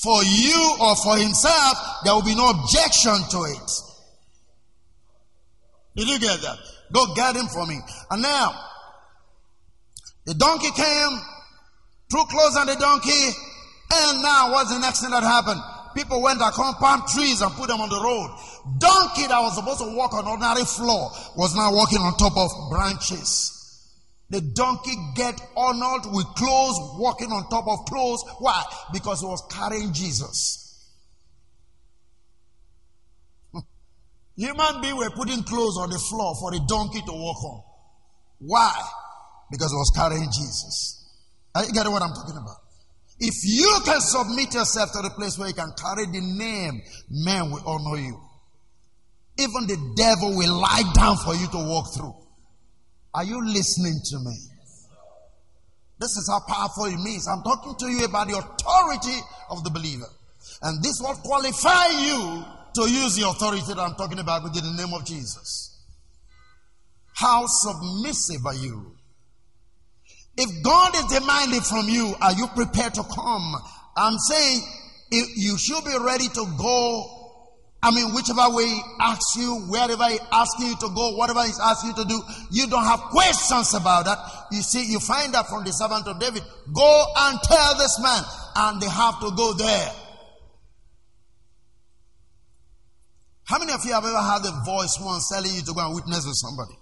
[0.02, 3.72] for you or for himself, there will be no objection to it.
[5.96, 6.58] Did you get that?
[6.94, 7.78] Go get him for me.
[8.10, 8.56] And now,
[10.26, 11.20] the donkey came,
[12.10, 13.30] threw clothes on the donkey,
[13.94, 15.60] and now what's the next thing that happened?
[15.94, 18.30] People went and cut palm trees and put them on the road.
[18.80, 22.50] Donkey that was supposed to walk on ordinary floor was now walking on top of
[22.70, 23.61] branches.
[24.32, 28.24] The donkey get honored with clothes, walking on top of clothes.
[28.40, 28.64] Why?
[28.94, 30.88] Because he was carrying Jesus.
[34.38, 37.62] Human beings were putting clothes on the floor for the donkey to walk on.
[38.40, 38.74] Why?
[39.52, 41.06] Because it was carrying Jesus.
[41.54, 42.56] Are you getting what I'm talking about?
[43.20, 47.52] If you can submit yourself to the place where you can carry the name, men
[47.52, 48.18] will honor you.
[49.38, 52.21] Even the devil will lie down for you to walk through.
[53.14, 54.36] Are you listening to me?
[56.00, 57.28] This is how powerful it means.
[57.28, 60.08] I'm talking to you about the authority of the believer.
[60.64, 62.44] And this will qualify you
[62.74, 65.80] to use the authority that I'm talking about within the name of Jesus.
[67.14, 68.96] How submissive are you?
[70.38, 73.56] If God is demanding from you, are you prepared to come?
[73.96, 74.62] I'm saying
[75.12, 77.21] you should be ready to go.
[77.84, 81.60] I mean, whichever way he asks you, wherever he asks you to go, whatever he's
[81.60, 82.22] asking you to do,
[82.52, 84.20] you don't have questions about that.
[84.52, 86.44] You see, you find that from the servant of David.
[86.72, 88.24] Go and tell this man,
[88.56, 89.92] and they have to go there.
[93.46, 95.96] How many of you have ever had a voice once telling you to go and
[95.96, 96.78] witness with somebody?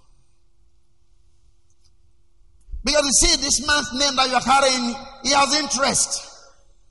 [2.83, 6.27] Because you see, this man's name that you're carrying, he has interest.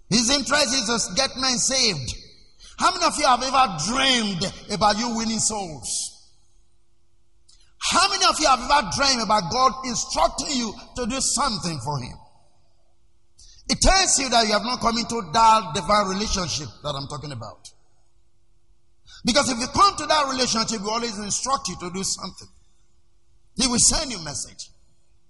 [0.08, 2.17] His interest is to get men saved.
[2.78, 6.14] How many of you have ever dreamed about you winning souls?
[7.90, 11.98] How many of you have ever dreamed about God instructing you to do something for
[11.98, 12.16] Him?
[13.68, 17.32] It tells you that you have not come into that divine relationship that I'm talking
[17.32, 17.68] about.
[19.24, 22.48] Because if you come to that relationship, He always instruct you to do something.
[23.56, 24.70] He will send you a message.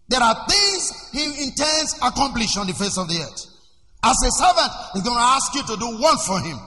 [0.09, 3.47] There are things he intends to accomplish on the face of the earth.
[4.03, 6.59] As a servant, he's going to ask you to do one for him.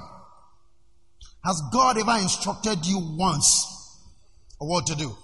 [1.44, 4.00] Has God ever instructed you once
[4.60, 5.16] of what to do?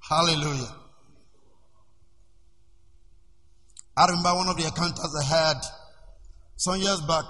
[0.00, 0.74] Hallelujah.
[3.96, 5.60] I remember one of the encounters I had
[6.56, 7.24] some years back.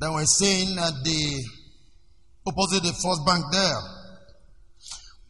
[0.00, 1.44] They were saying at the
[2.46, 3.80] opposite the first bank there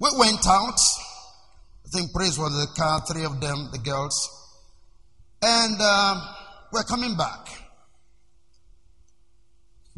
[0.01, 0.81] we went out.
[1.87, 4.29] I think Praise was the car, three of them, the girls.
[5.41, 6.21] And uh,
[6.73, 7.64] we're coming back.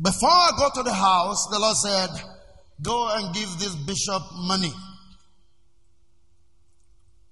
[0.00, 2.10] Before I go to the house, the Lord said,
[2.82, 4.72] Go and give this bishop money.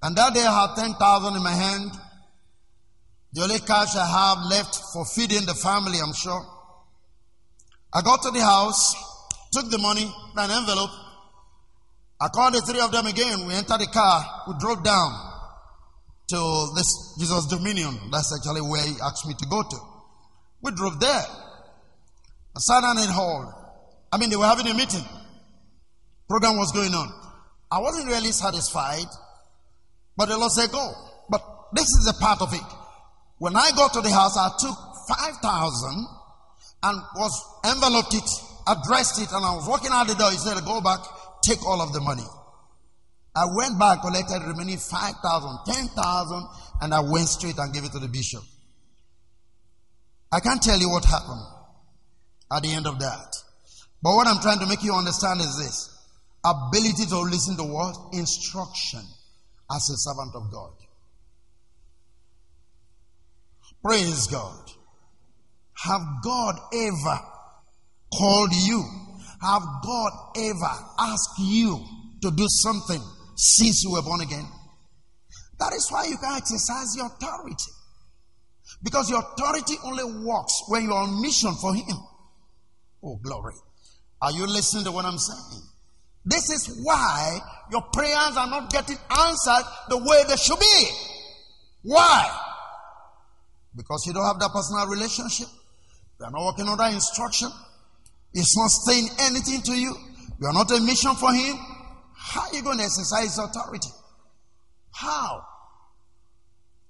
[0.03, 1.91] And that day I had 10,000 in my hand.
[3.33, 6.45] The only cash I have left for feeding the family, I'm sure.
[7.93, 8.95] I got to the house,
[9.53, 10.91] took the money, an envelope,
[12.21, 13.47] I called the three of them again.
[13.47, 14.45] We entered the car.
[14.49, 15.13] We drove down
[16.31, 17.99] to this Jesus Dominion.
[18.11, 19.77] That's actually where he asked me to go to.
[20.63, 21.23] We drove there.
[22.59, 24.07] Sat down in hall.
[24.13, 25.05] I mean, they were having a meeting.
[26.29, 27.13] Program was going on.
[27.71, 29.11] I wasn't really satisfied,
[30.17, 30.93] but the Lord said, go.
[31.29, 31.43] But
[31.73, 32.63] this is a part of it.
[33.39, 34.77] When I got to the house, I took
[35.09, 36.07] 5,000
[36.85, 37.35] and was
[37.67, 38.31] enveloped it,
[38.69, 40.31] addressed it, and I was walking out the door.
[40.31, 41.01] He said, go back
[41.45, 42.25] take all of the money.
[43.37, 46.49] I went back, collected remaining 5,000, 10,000,
[46.81, 48.43] and I went straight and gave it to the bishop.
[50.33, 51.54] I can't tell you what happened
[52.53, 53.37] at the end of that.
[54.03, 55.91] But what I'm trying to make you understand is this
[56.45, 57.97] ability to listen to what?
[58.13, 59.01] Instruction
[59.71, 60.73] as a servant of God.
[63.83, 64.71] Praise God.
[65.85, 67.19] Have God ever
[68.13, 68.83] called you
[69.45, 71.79] have God ever asked you
[72.23, 73.01] to do something
[73.37, 74.47] since you were born again?
[75.59, 77.71] That is why you can exercise your authority.
[78.83, 81.97] Because your authority only works when you're on mission for Him.
[83.05, 83.55] Oh, glory.
[84.23, 85.63] Are you listening to what I'm saying?
[86.25, 87.39] This is why
[87.71, 90.89] your prayers are not getting answered the way they should be.
[91.83, 92.41] Why?
[93.77, 95.49] Because you don't have that personal relationship.
[96.19, 97.51] You are not working on that instruction.
[98.33, 99.95] It's not saying anything to you.
[100.41, 101.57] You are not a mission for him.
[102.17, 103.91] How are you going to exercise authority?
[104.93, 105.45] How?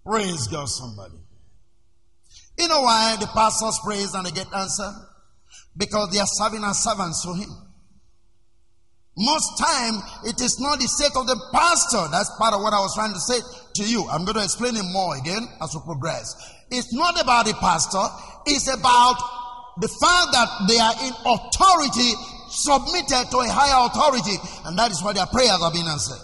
[0.07, 1.19] Praise God, somebody.
[2.59, 4.93] You know why the pastors praise and they get answer?
[5.77, 7.51] Because they are serving as servants to him.
[9.17, 9.95] Most time,
[10.27, 12.11] it is not the sake of the pastor.
[12.11, 13.39] That's part of what I was trying to say
[13.79, 14.07] to you.
[14.11, 16.35] I'm going to explain it more again as we progress.
[16.71, 18.03] It's not about the pastor.
[18.47, 19.15] It's about
[19.79, 22.11] the fact that they are in authority
[22.51, 24.35] submitted to a higher authority,
[24.67, 26.23] and that is why their prayers are being answered.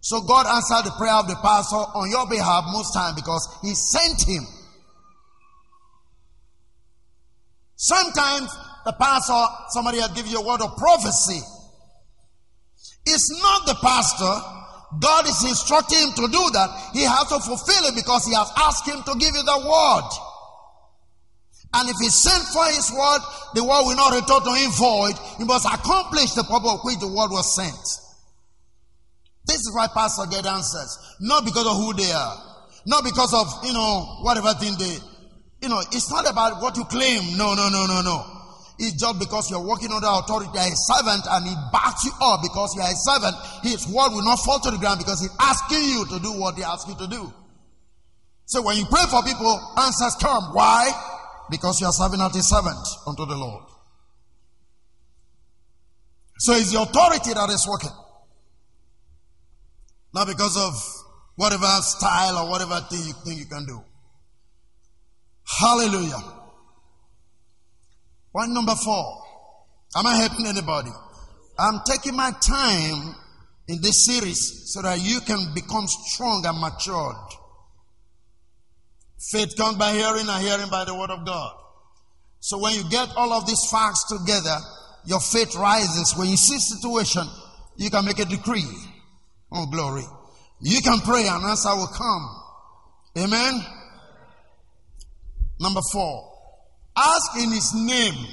[0.00, 3.74] So God answered the prayer of the pastor on your behalf most time because he
[3.74, 4.46] sent him.
[7.76, 8.50] Sometimes
[8.84, 11.40] the pastor, somebody will give you a word of prophecy.
[13.06, 14.34] It's not the pastor.
[15.00, 16.68] God is instructing him to do that.
[16.92, 20.10] He has to fulfill it because he has asked him to give you the word.
[21.74, 23.20] And if he sent for his word,
[23.54, 25.16] the word will not return to him void.
[25.38, 28.02] He must accomplish the purpose of which the word was sent.
[29.46, 31.16] This is why pastors get answers.
[31.20, 32.36] Not because of who they are.
[32.84, 34.98] Not because of, you know, whatever thing they,
[35.62, 37.38] you know, it's not about what you claim.
[37.38, 38.41] No, no, no, no, no.
[38.78, 42.40] It's just because you're working under authority, you're a servant, and he backs you up
[42.42, 43.36] because you're a servant.
[43.62, 46.56] His word will not fall to the ground because he's asking you to do what
[46.56, 47.32] he asks you to do.
[48.46, 50.52] So when you pray for people, answers come.
[50.52, 50.90] Why?
[51.50, 53.64] Because you are serving as a servant unto the Lord.
[56.38, 57.96] So it's the authority that is working.
[60.14, 60.74] Not because of
[61.36, 63.80] whatever style or whatever thing you think you can do.
[65.60, 66.41] Hallelujah.
[68.32, 69.22] Point number four.
[69.94, 70.90] Am I helping anybody?
[71.58, 73.14] I'm taking my time
[73.68, 77.16] in this series so that you can become strong and matured.
[79.30, 81.52] Faith comes by hearing and hearing by the word of God.
[82.40, 84.56] So when you get all of these facts together,
[85.04, 86.14] your faith rises.
[86.16, 87.22] When you see situation,
[87.76, 88.66] you can make a decree.
[89.52, 90.04] Oh, glory.
[90.60, 92.42] You can pray and answer will come.
[93.18, 93.60] Amen.
[95.60, 96.31] Number four.
[97.02, 98.26] Ask in his name.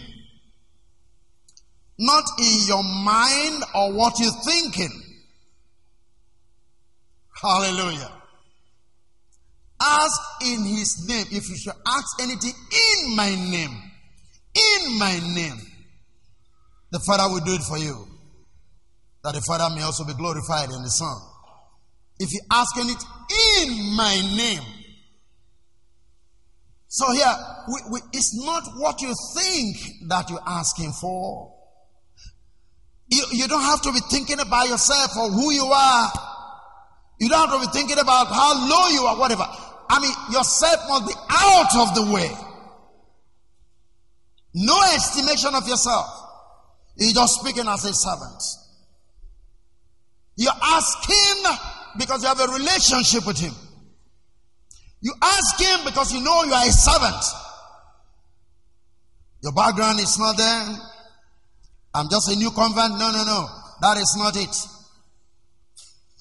[1.97, 4.91] Not in your mind or what you're thinking.
[7.41, 8.11] Hallelujah.
[9.81, 11.25] Ask in his name.
[11.31, 13.91] If you should ask anything in my name,
[14.55, 15.59] in my name,
[16.91, 18.07] the Father will do it for you.
[19.23, 21.17] That the Father may also be glorified in the Son.
[22.19, 23.03] If you ask it
[23.65, 24.78] in my name.
[26.89, 27.31] So here,
[27.67, 29.77] we, we, it's not what you think
[30.09, 31.55] that you're asking for.
[33.09, 36.11] You, you don't have to be thinking about yourself or who you are.
[37.19, 39.45] You don't have to be thinking about how low you are, whatever.
[39.87, 42.29] I mean, yourself must be out of the way.
[44.55, 46.07] No estimation of yourself.
[46.97, 48.43] You're just speaking as a servant.
[50.35, 51.43] You're asking
[51.99, 53.53] because you have a relationship with him.
[55.01, 57.23] You ask him because you know you are a servant.
[59.41, 60.75] Your background is not there.
[61.93, 62.91] I'm just a new convert.
[62.91, 63.47] No, no, no.
[63.81, 64.55] That is not it.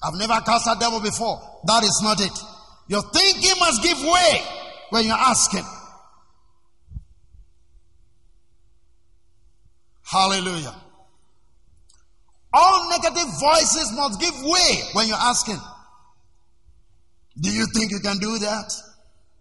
[0.01, 1.41] I've never cast a devil before.
[1.65, 2.31] That is not it.
[2.87, 4.41] Your thinking must give way
[4.91, 5.65] when you ask him.
[10.03, 10.75] Hallelujah.
[12.51, 15.59] All negative voices must give way when you're asking.
[17.41, 18.73] Do you think you can do that?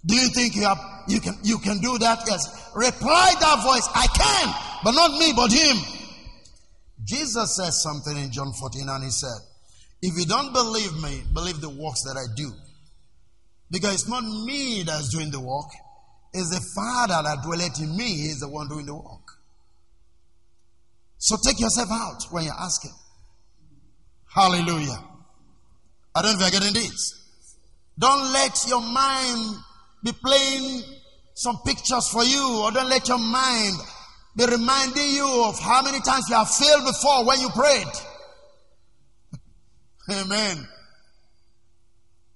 [0.07, 0.79] Do you think you have
[1.09, 2.21] you can you can do that?
[2.27, 2.71] Yes.
[2.75, 5.77] Reply that voice, I can, but not me, but him.
[7.05, 9.39] Jesus says something in John 14, and he said,
[10.03, 12.53] If you don't believe me, believe the works that I do.
[13.71, 15.71] Because it's not me that's doing the work,
[16.33, 19.39] it's the Father that dwelleth in me, He's the one doing the work.
[21.19, 22.93] So take yourself out when you're asking.
[24.33, 25.03] Hallelujah.
[26.15, 27.18] I don't know if you're getting this.
[27.99, 29.57] Don't let your mind
[30.05, 30.83] be playing
[31.35, 33.77] some pictures for you, or don't let your mind
[34.37, 37.87] be reminding you of how many times you have failed before when you prayed.
[40.23, 40.67] Amen.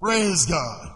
[0.00, 0.88] Praise God.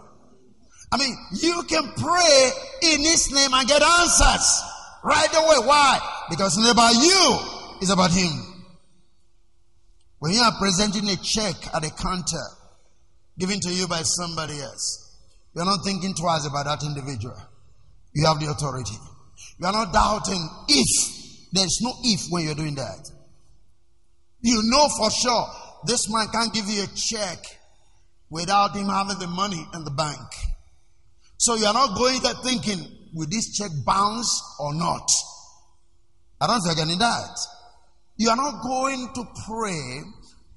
[0.91, 2.49] I mean, you can pray
[2.83, 4.63] in His name and get answers
[5.03, 5.65] right away.
[5.65, 5.99] Why?
[6.29, 7.57] Because it's not about you.
[7.81, 8.31] It's about him.
[10.19, 12.43] When you are presenting a check at a counter
[13.37, 15.15] given to you by somebody else,
[15.53, 17.37] you're not thinking twice about that individual.
[18.13, 18.95] You have the authority.
[19.59, 21.15] You are not doubting if.
[21.51, 23.09] There's no if when you're doing that.
[24.41, 25.47] You know for sure
[25.85, 27.37] this man can't give you a check
[28.29, 30.19] without him having the money in the bank.
[31.37, 35.09] So you are not going there thinking, will this check bounce or not?
[36.41, 37.37] I don't think any that.
[38.17, 40.01] You are not going to pray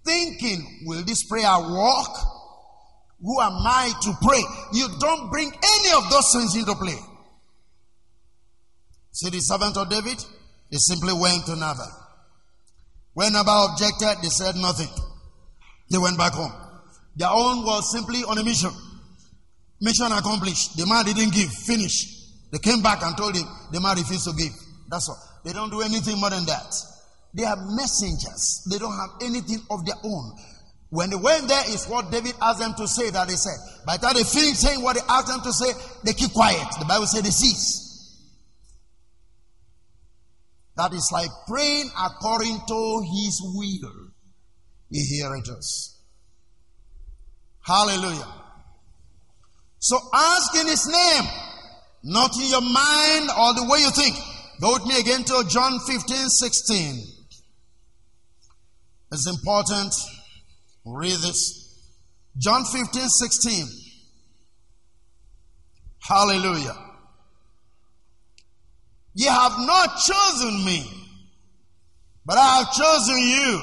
[0.05, 2.17] thinking, will this prayer work?
[3.23, 4.43] Who am I to pray?
[4.73, 6.99] You don't bring any of those things into play.
[9.13, 10.19] See the servant of David?
[10.71, 11.91] They simply went to Nabal.
[13.15, 14.89] When Nabal objected, they said nothing.
[15.91, 16.53] They went back home.
[17.17, 18.71] Their own was simply on a mission.
[19.81, 20.77] Mission accomplished.
[20.77, 21.51] The man didn't give.
[21.51, 22.21] Finish.
[22.53, 24.53] They came back and told him the man refused to give.
[24.89, 25.19] That's all.
[25.45, 26.73] They don't do anything more than that.
[27.35, 28.67] They are messengers.
[28.71, 30.37] They don't have anything of their own.
[30.91, 33.57] When they went there, is what David asked them to say that they said.
[33.87, 35.73] By the time they finish saying what he asked them to say,
[36.05, 36.67] they keep quiet.
[36.79, 37.87] The Bible says they cease.
[40.77, 44.11] That is like praying according to his will.
[44.91, 46.03] He hears us.
[47.63, 48.27] Hallelujah.
[49.79, 51.25] So ask in his name,
[52.03, 54.17] not in your mind or the way you think.
[54.61, 57.03] Go with me again to John 15, 16.
[59.13, 59.95] It's important.
[60.85, 61.61] Read this.
[62.39, 63.67] John 15, 16.
[66.01, 66.77] Hallelujah.
[69.15, 70.85] Ye have not chosen me,
[72.25, 73.63] but I have chosen you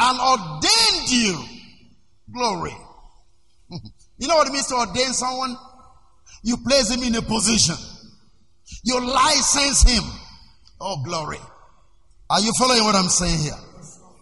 [0.00, 1.44] and ordained you.
[2.32, 2.76] Glory.
[4.18, 5.56] you know what it means to ordain someone?
[6.42, 7.76] You place him in a position.
[8.84, 10.04] You license him.
[10.80, 11.38] Oh, glory.
[12.28, 13.65] Are you following what I'm saying here?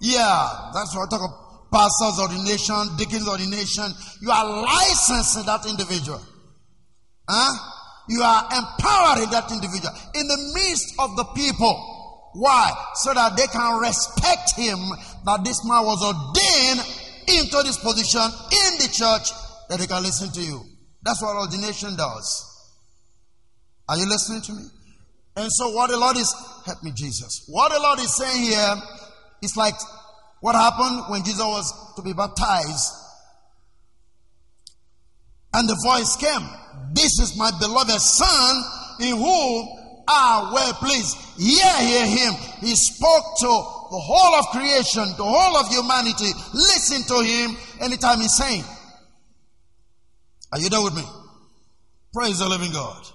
[0.05, 1.73] Yeah, that's what I talk about.
[1.73, 3.89] Pastor's ordination, deacon's ordination.
[4.21, 6.21] You are licensing that individual.
[7.27, 7.57] Huh?
[8.11, 11.73] You are empowering that individual in the midst of the people.
[12.35, 12.71] Why?
[12.97, 14.77] So that they can respect him
[15.25, 16.85] that this man was ordained
[17.41, 19.33] into this position in the church
[19.71, 20.61] that they can listen to you.
[21.03, 22.29] That's what ordination does.
[23.89, 24.69] Are you listening to me?
[25.37, 26.31] And so what the Lord is,
[26.67, 27.49] help me Jesus.
[27.49, 28.75] What the Lord is saying here
[29.43, 29.75] is like
[30.41, 32.93] what happened when Jesus was to be baptized.
[35.53, 36.49] And the voice came,
[36.93, 38.65] this is my beloved son
[39.01, 39.69] in whom
[40.07, 41.17] I well pleased.
[41.39, 42.35] Hear, hear him.
[42.61, 46.31] He spoke to the whole of creation, the whole of humanity.
[46.53, 48.65] Listen to him anytime he's saying.
[50.53, 51.05] Are you there with me?
[52.13, 53.07] Praise the living God.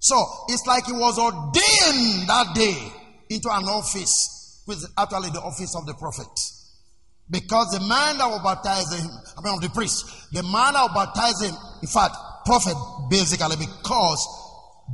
[0.00, 0.16] So
[0.48, 2.92] it's like he was ordained that day
[3.30, 4.33] into an office,
[4.66, 6.28] which actually the office of the prophet.
[7.30, 9.08] Because the man that will baptize him,
[9.38, 12.76] I mean, the priest, the man that will baptize him, in fact, prophet
[13.08, 14.20] basically, because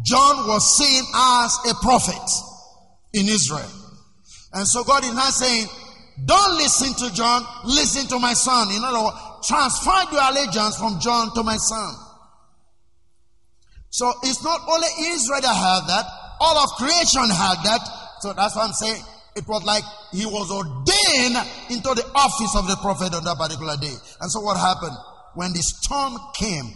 [0.03, 2.31] John was seen as a prophet
[3.13, 3.71] in Israel.
[4.53, 5.67] And so God is not saying,
[6.25, 8.69] don't listen to John, listen to my son.
[8.75, 9.17] In other words,
[9.47, 11.95] transfer your allegiance from John to my son.
[13.91, 16.07] So it's not only Israel that had that,
[16.41, 17.81] all of creation had that.
[18.21, 19.03] So that's what I'm saying.
[19.37, 21.37] It was like he was ordained
[21.71, 23.95] into the office of the prophet on that particular day.
[24.21, 24.97] And so what happened?
[25.35, 26.75] When the storm came,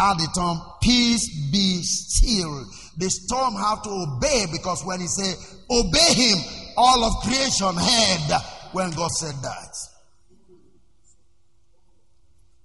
[0.00, 2.64] at the term, peace be still.
[2.96, 5.36] The storm have to obey because when he said,
[5.70, 6.38] obey him,
[6.76, 8.40] all of creation heard
[8.72, 9.76] when God said that.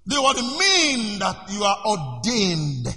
[0.08, 2.88] They would mean that you are ordained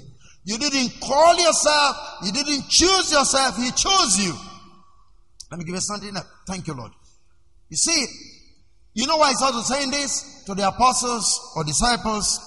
[0.44, 1.96] you didn't call yourself.
[2.22, 3.56] You didn't choose yourself.
[3.56, 4.34] He chose you.
[5.50, 6.14] Let me give you something.
[6.14, 6.26] Else.
[6.46, 6.92] Thank you, Lord.
[7.70, 8.06] You see,
[8.94, 12.38] you know why he's also saying this to the apostles or disciples?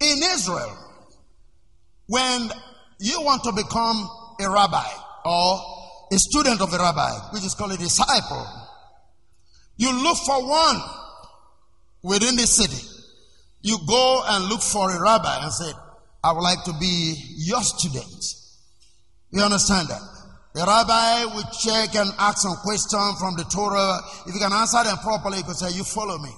[0.00, 0.76] In Israel,
[2.08, 2.50] when
[2.98, 4.08] you want to become
[4.40, 4.88] a rabbi
[5.24, 5.60] or
[6.12, 8.46] a student of a rabbi, which is called a disciple,
[9.76, 10.80] you look for one
[12.02, 12.86] within the city.
[13.62, 15.72] You go and look for a rabbi and say,
[16.22, 18.24] I would like to be your student.
[19.30, 20.15] You understand that?
[20.56, 24.00] The rabbi will check and ask some questions from the Torah.
[24.26, 26.30] If you can answer them properly, you can say, You follow me.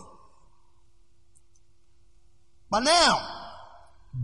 [2.69, 3.21] But now,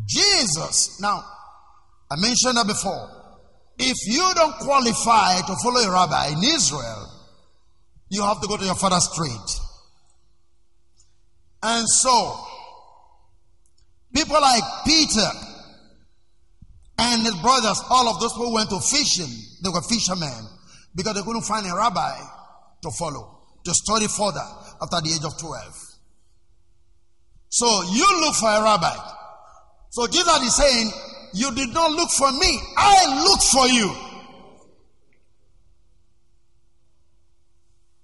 [0.05, 1.22] Jesus, now,
[2.11, 3.09] I mentioned that before.
[3.78, 7.09] If you don't qualify to follow a rabbi in Israel,
[8.09, 9.61] you have to go to your father's street.
[11.62, 12.40] And so,
[14.12, 15.30] people like Peter,
[16.99, 20.44] and his brothers, all of those who went to fishing, they were fishermen
[20.94, 22.14] because they couldn't find a rabbi
[22.82, 24.44] to follow, to study further
[24.82, 25.74] after the age of 12.
[27.48, 28.94] So you look for a rabbi.
[29.90, 30.90] So Jesus is saying,
[31.34, 33.94] You did not look for me, I looked for you.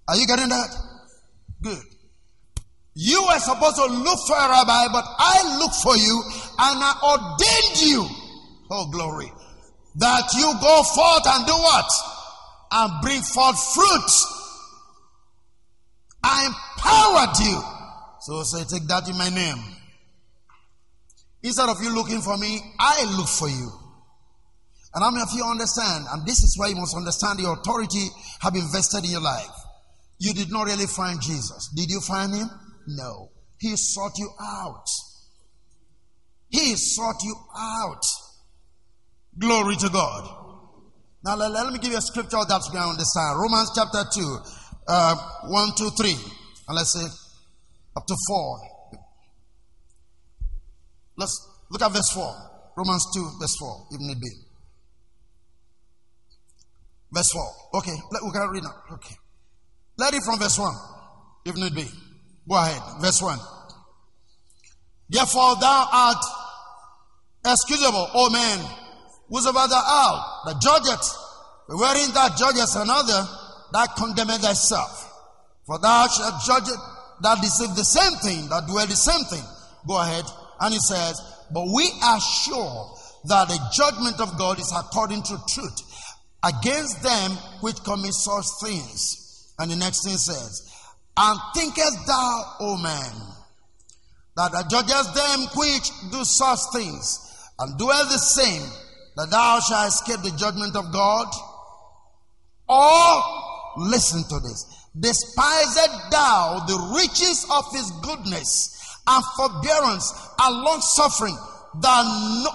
[0.09, 0.75] Are you getting that?
[1.63, 1.83] Good.
[2.95, 6.23] You were supposed to look for a rabbi, but I looked for you
[6.59, 8.21] and I ordained you
[8.71, 9.33] Oh, glory.
[10.01, 11.91] That you go forth and do what?
[12.73, 14.11] And bring forth fruit.
[16.25, 17.61] I empowered you.
[18.21, 19.63] So say, take that in my name.
[21.43, 23.71] Instead of you looking for me, I look for you.
[24.95, 26.07] And how many of you understand?
[26.11, 28.07] And this is why you must understand the authority
[28.41, 29.51] have invested in your life.
[30.19, 31.71] You did not really find Jesus.
[31.77, 32.49] Did you find him?
[32.87, 33.31] No.
[33.59, 34.87] He sought you out.
[36.49, 38.05] He sought you out.
[39.41, 40.37] Glory to God.
[41.25, 43.41] Now let, let me give you a scripture that's going to understand.
[43.41, 44.39] Romans chapter 2,
[44.89, 45.17] uh,
[45.49, 46.11] 1, 2, 3.
[46.69, 47.07] And let's say
[47.97, 48.61] up to 4.
[51.17, 52.35] Let's look at verse 4.
[52.77, 54.31] Romans 2, verse 4, if need be.
[57.13, 57.43] Verse 4.
[57.75, 58.75] Okay, let, we can read now.
[58.93, 59.15] Okay.
[59.99, 60.73] Let it from verse 1,
[61.47, 61.87] if need be.
[62.49, 62.81] Go ahead.
[63.01, 63.39] Verse 1.
[65.09, 66.25] Therefore thou art
[67.45, 68.65] excusable, O man,
[69.31, 71.07] whosoever thou art, that judgeth,
[71.69, 73.25] wherein thou judgest another,
[73.73, 75.07] that condemneth thyself.
[75.67, 76.81] For thou shalt judge it
[77.23, 79.45] that deceive the same thing, that dwell the same thing.
[79.87, 80.25] Go ahead
[80.61, 81.21] And he says,
[81.51, 85.81] But we are sure that the judgment of God is according to truth
[86.45, 89.55] against them which commit such things.
[89.59, 90.71] And the next thing says,
[91.17, 93.13] And thinkest thou, O man,
[94.37, 98.69] that thou judgest them which do such things, and doest the same,
[99.21, 101.29] that thou shalt escape the judgment of God?
[102.69, 103.23] Or,
[103.77, 104.65] listen to this,
[104.99, 105.77] despised
[106.11, 111.37] thou the riches of his goodness and forbearance and long suffering,
[111.83, 112.05] that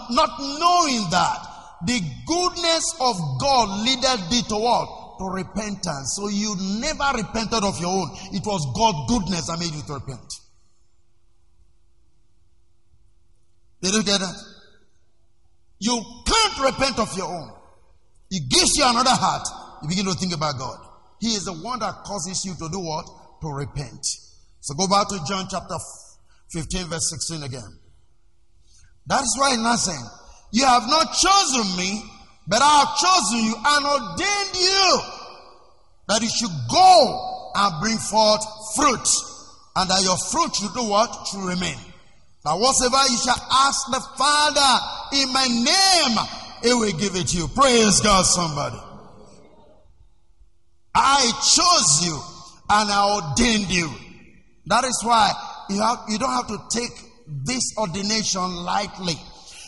[0.09, 1.37] not knowing that
[1.85, 5.19] the goodness of God leadeth thee to what?
[5.19, 6.15] To repentance.
[6.15, 8.09] So you never repented of your own.
[8.33, 10.33] It was God's goodness that made you to repent.
[13.81, 14.54] Did you get that?
[15.79, 17.51] You can't repent of your own.
[18.29, 19.47] He gives you another heart.
[19.83, 20.77] You begin to think about God.
[21.19, 23.05] He is the one that causes you to do what?
[23.41, 24.05] To repent.
[24.61, 25.75] So go back to John chapter
[26.51, 27.79] 15, verse 16 again.
[29.07, 30.05] That is why not saying,
[30.51, 32.01] You have not chosen me,
[32.47, 34.99] but I have chosen you and ordained you
[36.07, 38.43] that you should go and bring forth
[38.75, 39.07] fruit,
[39.75, 41.09] and that your fruit should do what?
[41.27, 41.77] Should remain.
[42.43, 44.71] That whatsoever you shall ask the Father
[45.21, 46.17] in my name,
[46.63, 47.47] He will give it to you.
[47.49, 48.77] Praise God, somebody.
[50.93, 52.19] I chose you
[52.69, 53.89] and I ordained you.
[54.67, 55.31] That is why
[55.69, 56.91] you, have, you don't have to take
[57.27, 59.15] this ordination lightly.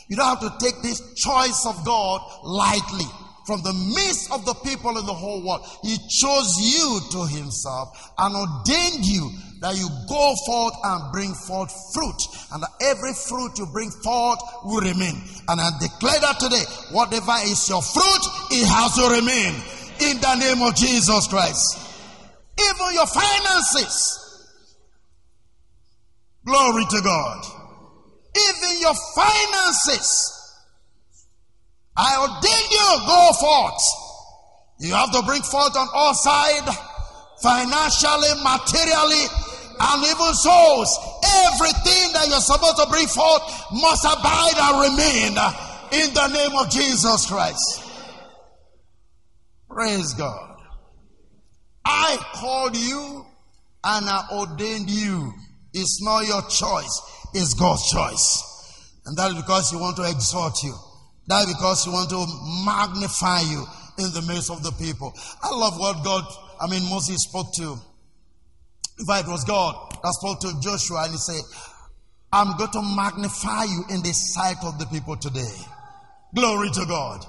[0.10, 3.06] You don't have to take this choice of God lightly.
[3.46, 8.12] From the midst of the people in the whole world, He chose you to Himself
[8.18, 9.32] and ordained you
[9.62, 12.22] that you go forth and bring forth fruit,
[12.54, 15.16] and that every fruit you bring forth will remain.
[15.48, 19.54] And I declare that today, whatever is your fruit, it has to remain
[20.00, 21.80] in the name of Jesus Christ.
[22.60, 24.24] Even your finances.
[26.46, 27.46] Glory to God.
[28.36, 30.34] Even your finances.
[31.98, 33.84] I ordain you, go forth.
[34.80, 36.78] You have to bring forth on all sides,
[37.42, 39.26] financially, materially,
[39.80, 40.92] and even souls.
[41.48, 45.32] Everything that you're supposed to bring forth must abide and remain
[45.92, 47.84] in the name of Jesus Christ.
[49.70, 50.58] Praise God.
[51.86, 53.26] I called you
[53.84, 55.34] and I ordained you.
[55.74, 58.44] It's not your choice, it's God's choice.
[59.06, 60.76] And that is because He want to exhort you.
[61.28, 62.26] That is because He want to
[62.66, 63.66] magnify you
[64.00, 65.14] in the midst of the people.
[65.42, 66.24] I love what God,
[66.60, 67.78] I mean, Moses spoke to.
[69.06, 71.42] Fact, it was God that spoke to Joshua and he said,
[72.34, 75.56] I'm going to magnify you in the sight of the people today.
[76.36, 77.26] Glory to God.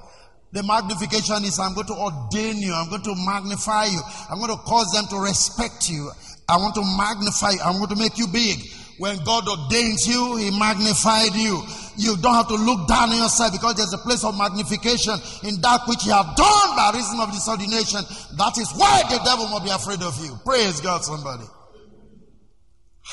[0.52, 2.72] The magnification is I'm going to ordain you.
[2.72, 4.00] I'm going to magnify you.
[4.30, 6.10] I'm going to cause them to respect you.
[6.48, 7.60] I want to magnify you.
[7.60, 8.58] I'm going to make you big.
[8.96, 11.62] When God ordains you, He magnified you.
[11.96, 15.14] You don't have to look down on yourself because there's a place of magnification
[15.44, 18.00] in that which you have done by reason of this ordination.
[18.40, 20.32] That is why the devil will be afraid of you.
[20.44, 21.44] Praise God, somebody.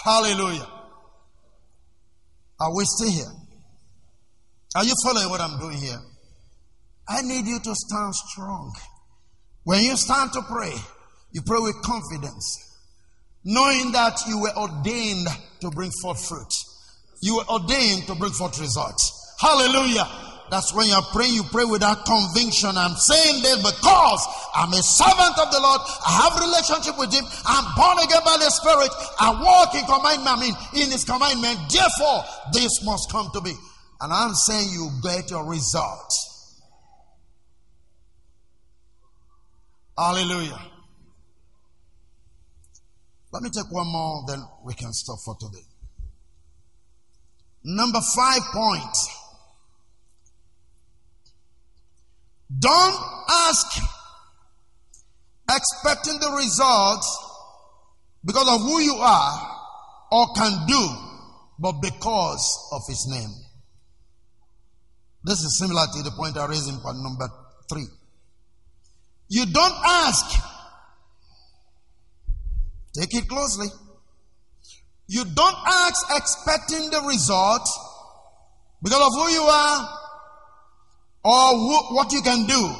[0.05, 0.67] Hallelujah.
[2.59, 3.33] Are we still here?
[4.75, 5.97] Are you following what I'm doing here?
[7.09, 8.71] I need you to stand strong.
[9.63, 10.73] When you stand to pray,
[11.31, 12.77] you pray with confidence,
[13.43, 15.27] knowing that you were ordained
[15.61, 16.53] to bring forth fruit.
[17.23, 19.35] You were ordained to bring forth results.
[19.39, 20.07] Hallelujah.
[20.49, 22.77] That's when you're praying, you pray with that conviction.
[22.77, 24.21] I'm saying this because
[24.53, 25.81] I'm a servant of the Lord.
[26.05, 27.25] I have relationship with Him.
[27.45, 28.91] I'm born again by the Spirit.
[29.19, 31.57] I walk in commandment, I mean, in His commandment.
[31.69, 32.23] Therefore,
[32.53, 33.53] this must come to be.
[34.01, 36.61] And I'm saying you get your results.
[39.97, 40.59] Hallelujah.
[43.31, 45.65] Let me take one more, then we can stop for today.
[47.63, 48.95] Number five point.
[52.47, 52.95] Don't
[53.29, 53.65] ask
[55.49, 57.07] expecting the results
[58.23, 59.51] because of who you are
[60.11, 60.89] or can do,
[61.59, 63.29] but because of his name.
[65.23, 67.27] This is similar to the point I raised in point number
[67.69, 67.87] three.
[69.29, 70.39] You don't ask.
[72.93, 73.67] Take it closely.
[75.07, 77.67] You don't ask expecting the result
[78.83, 80.04] because of who you are
[81.25, 81.57] or
[81.95, 82.75] what you can do.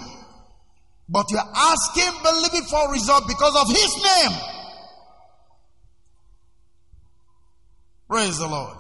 [1.10, 4.38] But you're asking, believing for result because of His name.
[8.08, 8.78] Praise the Lord.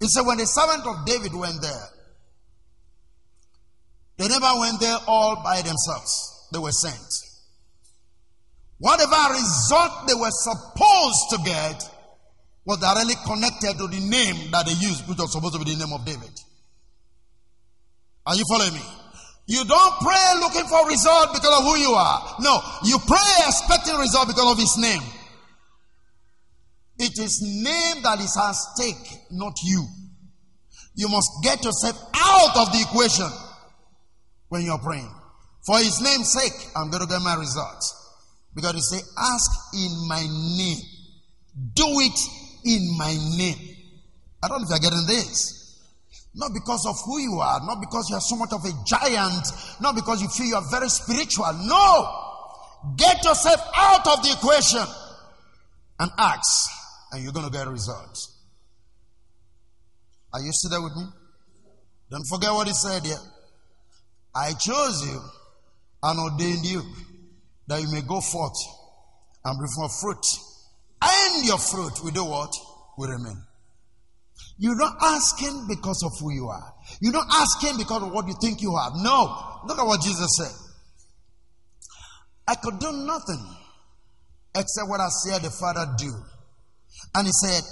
[0.00, 1.88] He said, when the servant of David went there,
[4.18, 6.48] they never went there all by themselves.
[6.52, 6.94] They were sent.
[8.78, 11.90] Whatever result they were supposed to get
[12.64, 15.84] was directly connected to the name that they used, which was supposed to be the
[15.84, 16.30] name of David.
[18.28, 18.82] Are you following me?
[19.46, 22.36] You don't pray looking for result because of who you are.
[22.40, 25.00] No, you pray expecting result because of his name.
[26.98, 29.86] It is name that is at stake, not you.
[30.94, 33.30] You must get yourself out of the equation
[34.50, 35.10] when you're praying.
[35.64, 37.94] For his name's sake, I'm going to get my results.
[38.54, 40.82] Because he say, ask in my name.
[41.72, 42.20] Do it
[42.64, 43.76] in my name.
[44.42, 45.57] I don't know if you're getting this.
[46.34, 49.46] Not because of who you are, not because you are so much of a giant,
[49.80, 51.52] not because you feel you are very spiritual.
[51.64, 52.24] No!
[52.96, 54.86] Get yourself out of the equation
[55.98, 56.70] and ask,
[57.12, 58.36] and you're going to get results.
[60.32, 61.04] Are you still there with me?
[62.10, 63.18] Don't forget what he said here.
[64.34, 65.20] I chose you
[66.02, 66.82] and ordained you
[67.66, 68.56] that you may go forth
[69.44, 70.26] and bring forth fruit.
[71.02, 72.52] And your fruit will do what?
[72.96, 73.42] Will remain.
[74.58, 76.74] You're not asking because of who you are.
[77.00, 78.92] You're not asking because of what you think you have.
[78.96, 79.60] No.
[79.66, 80.52] Look at what Jesus said.
[82.48, 83.56] I could do nothing
[84.56, 86.12] except what I see the Father do.
[87.14, 87.62] And he said,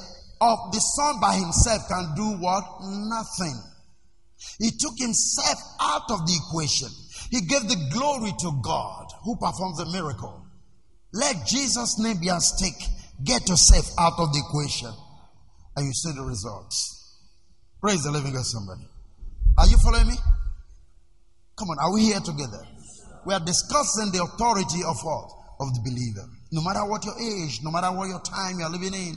[0.41, 2.63] of the Son by himself can do what?
[2.83, 3.59] Nothing.
[4.61, 6.89] He took himself out of the equation.
[7.31, 10.47] He gave the glory to God who performs the miracle.
[11.13, 12.87] Let Jesus' name be at stake.
[13.25, 14.93] Get yourself out of the equation
[15.77, 17.21] and you see the results.
[17.81, 18.89] Praise the living God, somebody.
[19.59, 20.15] Are you following me?
[21.59, 22.67] Come on, are we here together?
[23.25, 25.31] We are discussing the authority of what?
[25.61, 26.29] Of the believer.
[26.53, 29.17] No matter what your age, no matter what your time you're living in.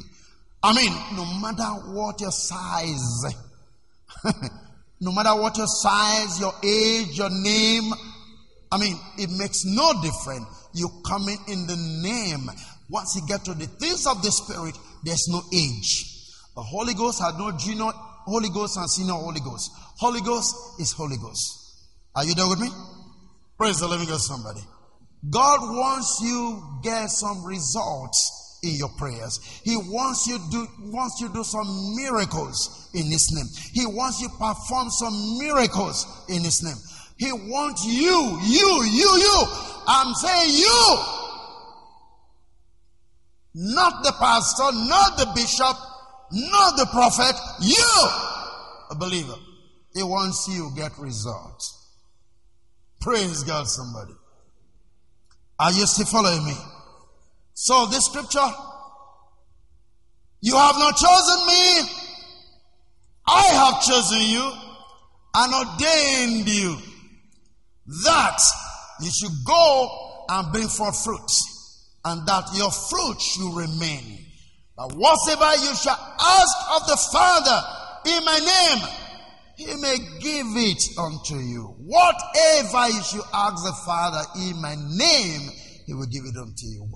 [0.62, 3.24] I mean, no matter what your size.
[5.02, 7.92] no matter what your size, your age, your name.
[8.72, 10.70] I mean, it makes no difference.
[10.74, 12.50] You come in in the name.
[12.90, 16.19] Once you get to the things of the Spirit, there's no age.
[16.60, 17.90] The Holy Ghost had no junior
[18.28, 19.72] Holy Ghost and senior Holy Ghost.
[19.98, 21.88] Holy Ghost is Holy Ghost.
[22.14, 22.68] Are you there with me?
[23.58, 24.60] Praise the living God, somebody.
[25.30, 29.40] God wants you get some results in your prayers.
[29.64, 33.48] He wants you do wants you do some miracles in His name.
[33.72, 36.76] He wants you perform some miracles in His name.
[37.16, 39.44] He wants you, you, you, you.
[39.88, 40.98] I'm saying you,
[43.56, 45.78] not the pastor, not the bishop,
[46.32, 48.10] not the prophet, you,
[48.92, 49.36] a believer.
[49.94, 51.76] He wants you get results.
[53.02, 54.14] Praise God, somebody.
[55.58, 56.54] Are you still following me?
[57.54, 58.48] So this scripture,
[60.42, 61.90] you have not chosen me.
[63.28, 64.52] I have chosen you
[65.34, 66.78] and ordained you
[68.04, 68.40] that
[69.02, 71.32] you should go and bring forth fruit
[72.06, 74.29] and that your fruit should remain
[74.80, 77.60] that whatsoever you shall ask of the Father
[78.06, 78.88] in my name,
[79.58, 81.76] he may give it unto you.
[81.84, 85.52] Whatever you shall ask the Father in my name,
[85.86, 86.88] he will give it unto you.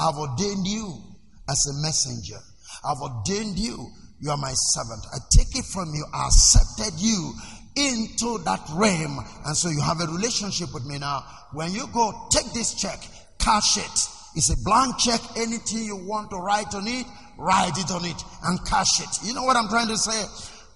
[0.00, 1.00] I've ordained you
[1.48, 2.40] as a messenger.
[2.84, 3.86] I've ordained you.
[4.20, 5.06] You are my servant.
[5.14, 6.04] I take it from you.
[6.12, 7.34] I accepted you
[7.76, 9.24] into that realm.
[9.46, 11.24] And so you have a relationship with me now.
[11.52, 12.98] When you go, take this check,
[13.38, 14.08] cash it.
[14.34, 15.20] It's a blank check.
[15.36, 17.06] Anything you want to write on it,
[17.38, 19.26] write it on it and cash it.
[19.26, 20.20] You know what I'm trying to say?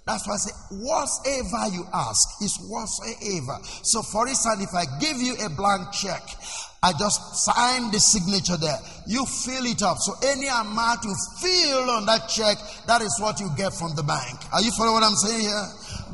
[0.07, 3.59] That's why I say, whatever you ask is whatsoever.
[3.83, 6.23] So, for instance, if I give you a blank check,
[6.83, 8.79] I just sign the signature there.
[9.07, 9.99] You fill it up.
[9.99, 14.03] So, any amount you fill on that check, that is what you get from the
[14.03, 14.39] bank.
[14.53, 15.67] Are you following what I'm saying here?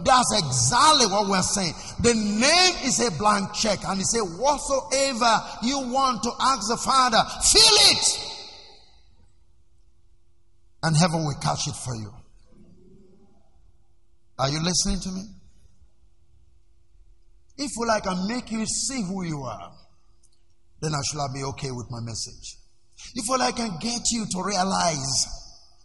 [0.05, 1.72] That's exactly what we're saying.
[2.01, 5.32] The name is a blank check, and he said, Whatsoever
[5.62, 8.28] you want to ask the Father, fill it
[10.83, 12.12] and heaven will catch it for you.
[14.39, 15.22] Are you listening to me?
[17.57, 19.72] If will I can make you see who you are,
[20.81, 22.57] then I shall be okay with my message.
[23.14, 25.26] If will I can get you to realize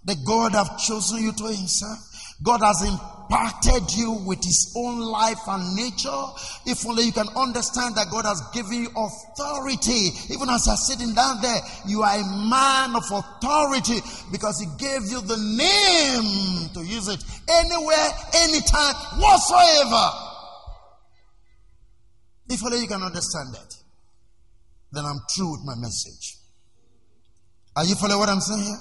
[0.06, 1.98] that God have chosen you to himself,
[2.44, 2.82] God has
[3.24, 6.24] imparted you with His own life and nature.
[6.65, 10.11] If only you can understand that God has given you authority.
[10.34, 13.99] Even as you're sitting down there, you are a man of authority
[14.32, 20.05] because He gave you the name to use it anywhere, anytime, whatsoever.
[22.49, 23.76] If only you can understand that,
[24.91, 26.38] then I'm true with my message.
[27.76, 28.78] Are you following what I'm saying here?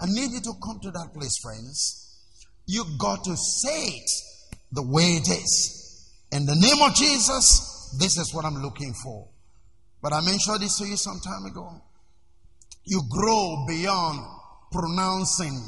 [0.00, 2.07] I need you to come to that place, friends
[2.68, 4.10] you got to say it
[4.72, 6.12] the way it is.
[6.30, 9.26] In the name of Jesus, this is what I'm looking for.
[10.02, 11.80] But I mentioned this to you some time ago.
[12.84, 14.20] You grow beyond
[14.70, 15.58] pronouncing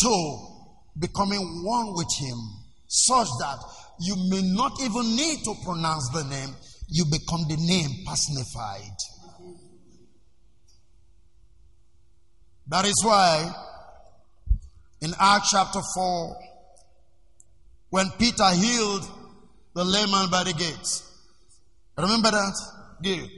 [0.00, 0.48] to
[0.96, 2.38] becoming one with Him,
[2.86, 3.58] such that
[3.98, 6.54] you may not even need to pronounce the name,
[6.88, 8.96] you become the name personified.
[12.68, 13.52] That is why
[15.02, 16.36] in Acts chapter 4,
[17.90, 19.04] when Peter healed
[19.74, 21.02] the layman by the gates,
[21.98, 22.54] remember that?
[23.02, 23.28] Good.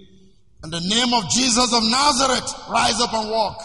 [0.63, 3.59] In the name of Jesus of Nazareth, rise up and walk.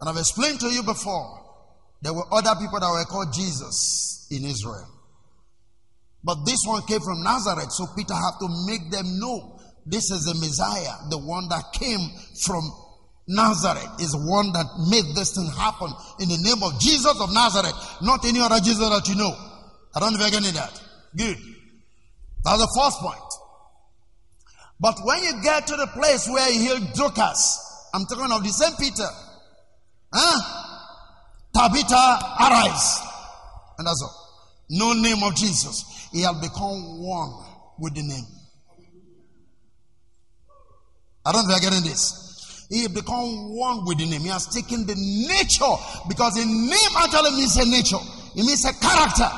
[0.00, 1.40] And I've explained to you before,
[2.02, 4.88] there were other people that were called Jesus in Israel.
[6.24, 10.24] But this one came from Nazareth, so Peter had to make them know this is
[10.24, 12.00] the Messiah, the one that came
[12.44, 12.62] from
[13.30, 15.86] Nazareth, is one that made this thing happen
[16.18, 19.30] in the name of Jesus of Nazareth, not any other Jesus that you know.
[19.94, 20.82] I don't know you're getting that.
[21.16, 21.38] Good.
[22.42, 23.30] That's the first point.
[24.80, 28.50] But when you get to the place where he healed Dorcas, I'm talking of the
[28.50, 29.06] same Peter.
[30.12, 30.66] Huh?
[31.54, 33.00] Tabitha, arise.
[33.78, 34.16] And that's all.
[34.70, 36.08] No name of Jesus.
[36.12, 37.30] He has become one
[37.78, 38.26] with the name.
[41.24, 42.29] I don't know if you're getting this.
[42.70, 44.20] He become one with the name.
[44.20, 45.74] He has taken the nature
[46.08, 47.98] because the name actually means a nature.
[48.36, 49.28] It means a character.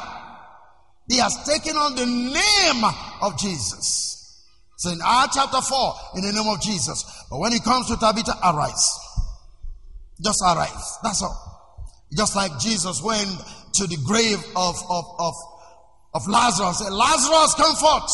[1.09, 2.85] He has taken on the name
[3.23, 4.13] of Jesus.
[4.77, 7.05] So in Acts chapter 4, in the name of Jesus.
[7.31, 8.99] But when it comes to Tabitha, arise.
[10.23, 10.99] Just arise.
[11.03, 11.39] That's all.
[12.15, 13.31] Just like Jesus went
[13.75, 15.35] to the grave of, of, of,
[16.13, 16.81] of Lazarus.
[16.81, 18.13] Said, Lazarus, come forth.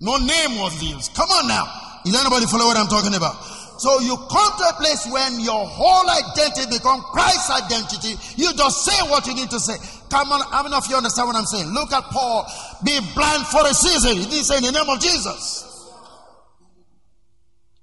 [0.00, 1.14] No name was used.
[1.14, 1.66] Come on now.
[2.06, 3.34] Is anybody follow what I'm talking about?
[3.78, 8.14] So you come to a place when your whole identity become Christ's identity.
[8.36, 9.74] You just say what you need to say.
[10.10, 11.68] Come on, how many of you understand what I'm saying?
[11.72, 12.46] Look at Paul.
[12.84, 14.16] Be blind for a season.
[14.16, 15.70] He didn't say in the name of Jesus.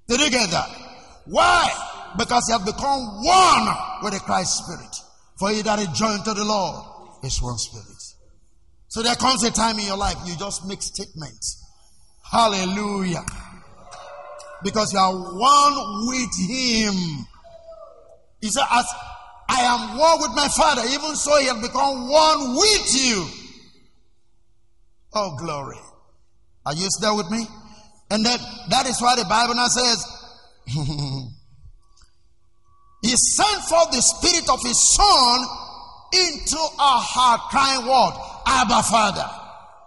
[0.08, 0.70] Did you get that?
[1.26, 1.70] Why?
[2.18, 4.96] Because you have become one with the Christ Spirit.
[5.38, 6.86] For he that is joined to the Lord
[7.24, 7.88] is one spirit.
[8.88, 11.64] So there comes a time in your life you just make statements.
[12.30, 13.24] Hallelujah.
[14.64, 17.26] Because you are one with him.
[18.42, 18.86] He said, as
[19.50, 23.28] I am one with my father, even so he has become one with you.
[25.14, 25.78] Oh, glory.
[26.66, 27.46] Are you still with me?
[28.10, 28.40] And that,
[28.70, 30.06] that is why the Bible now says,
[33.02, 35.40] He sent forth the Spirit of His Son
[36.14, 38.44] into our heart, crying, What?
[38.46, 39.41] Abba, Father.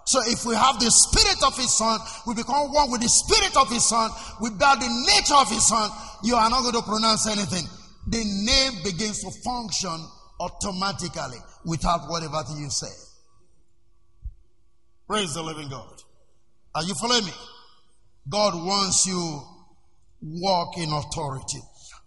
[0.06, 3.56] So if we have the Spirit of His Son, we become one with the Spirit
[3.56, 5.90] of His Son, bear the nature of His Son,
[6.22, 7.64] you are not going to pronounce anything.
[8.08, 9.96] The name begins to function
[10.40, 12.92] automatically without whatever you say.
[15.08, 16.02] Praise the living God.
[16.74, 17.32] Are you following me?
[18.28, 19.42] God wants you
[20.22, 21.60] walk in authority.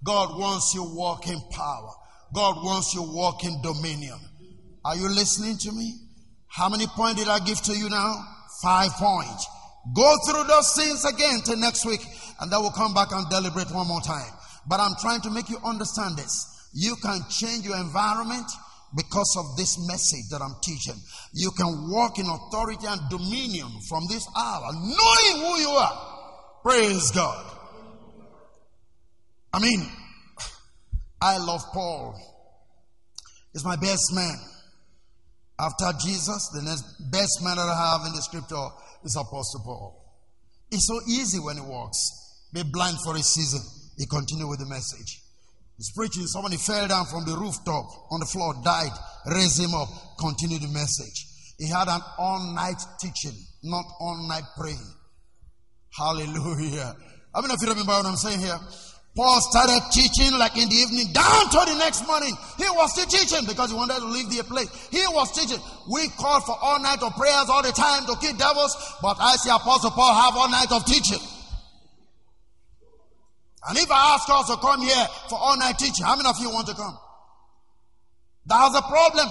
[0.03, 1.91] God wants you walk in power.
[2.33, 4.19] God wants you walk in dominion.
[4.83, 6.06] Are you listening to me?
[6.57, 8.15] How many points did I give to you now?
[8.63, 9.47] Five points.
[9.93, 12.01] Go through those things again till next week,
[12.41, 14.33] and then we'll come back and deliberate one more time.
[14.67, 16.67] But I'm trying to make you understand this.
[16.73, 18.47] You can change your environment
[18.95, 20.95] because of this message that I'm teaching.
[21.31, 26.61] You can walk in authority and dominion from this hour, knowing who you are.
[26.63, 27.53] Praise God.
[29.53, 29.87] I mean,
[31.21, 32.19] I love Paul.
[33.53, 34.39] He's my best man.
[35.59, 38.67] After Jesus, the next best man that I have in the scripture
[39.03, 40.07] is Apostle Paul.
[40.71, 41.97] It's so easy when he walks.
[42.53, 43.61] Be blind for a season.
[43.97, 45.21] He continued with the message.
[45.77, 46.27] He's preaching.
[46.27, 48.93] Somebody fell down from the rooftop on the floor, died,
[49.25, 49.89] raised him up,
[50.19, 51.25] continued the message.
[51.57, 54.93] He had an all night teaching, not all night praying.
[55.97, 56.95] Hallelujah.
[57.33, 58.59] I mean, if you remember what I'm saying here,
[59.17, 62.37] Paul started teaching like in the evening down to the next morning.
[62.61, 64.69] He was still teaching because he wanted to leave the place.
[64.93, 65.57] He was teaching.
[65.89, 69.33] We called for all night of prayers all the time to kill devils, but I
[69.41, 71.17] see Apostle Paul have all night of teaching.
[73.67, 76.37] And if I ask us to come here for all night teaching, how many of
[76.37, 76.93] you want to come?
[78.45, 79.27] That's a problem.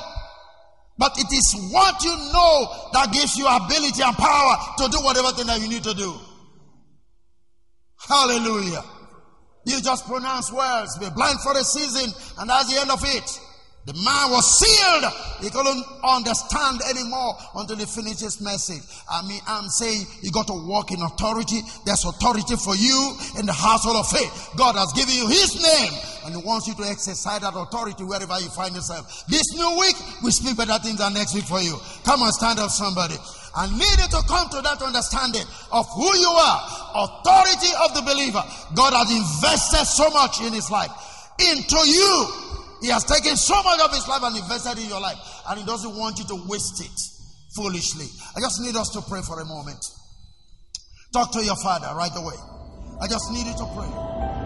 [0.98, 5.30] But it is what you know that gives you ability and power to do whatever
[5.30, 6.12] thing that you need to do.
[8.02, 8.82] Hallelujah.
[9.66, 13.40] You just pronounce words, be blind for a season, and that's the end of it.
[13.86, 15.06] The man was sealed.
[15.42, 18.82] He couldn't understand anymore until he finished his message.
[19.08, 21.62] I mean, I'm saying you got to walk in authority.
[21.86, 24.50] There's authority for you in the household of faith.
[24.58, 25.94] God has given you his name
[26.26, 29.06] and he wants you to exercise that authority wherever you find yourself.
[29.30, 29.94] This new week,
[30.24, 31.78] we speak better things than next week for you.
[32.02, 33.14] Come on, stand up somebody.
[33.56, 36.60] I needed to come to that understanding of who you are,
[36.94, 38.44] authority of the believer.
[38.76, 40.92] God has invested so much in his life
[41.40, 42.46] into you
[42.82, 45.16] He has taken so much of his life and invested in your life,
[45.48, 47.00] and he doesn't want you to waste it
[47.54, 48.06] foolishly.
[48.36, 49.82] I just need us to pray for a moment.
[51.12, 52.36] Talk to your father right away.
[53.00, 54.45] I just need you to pray.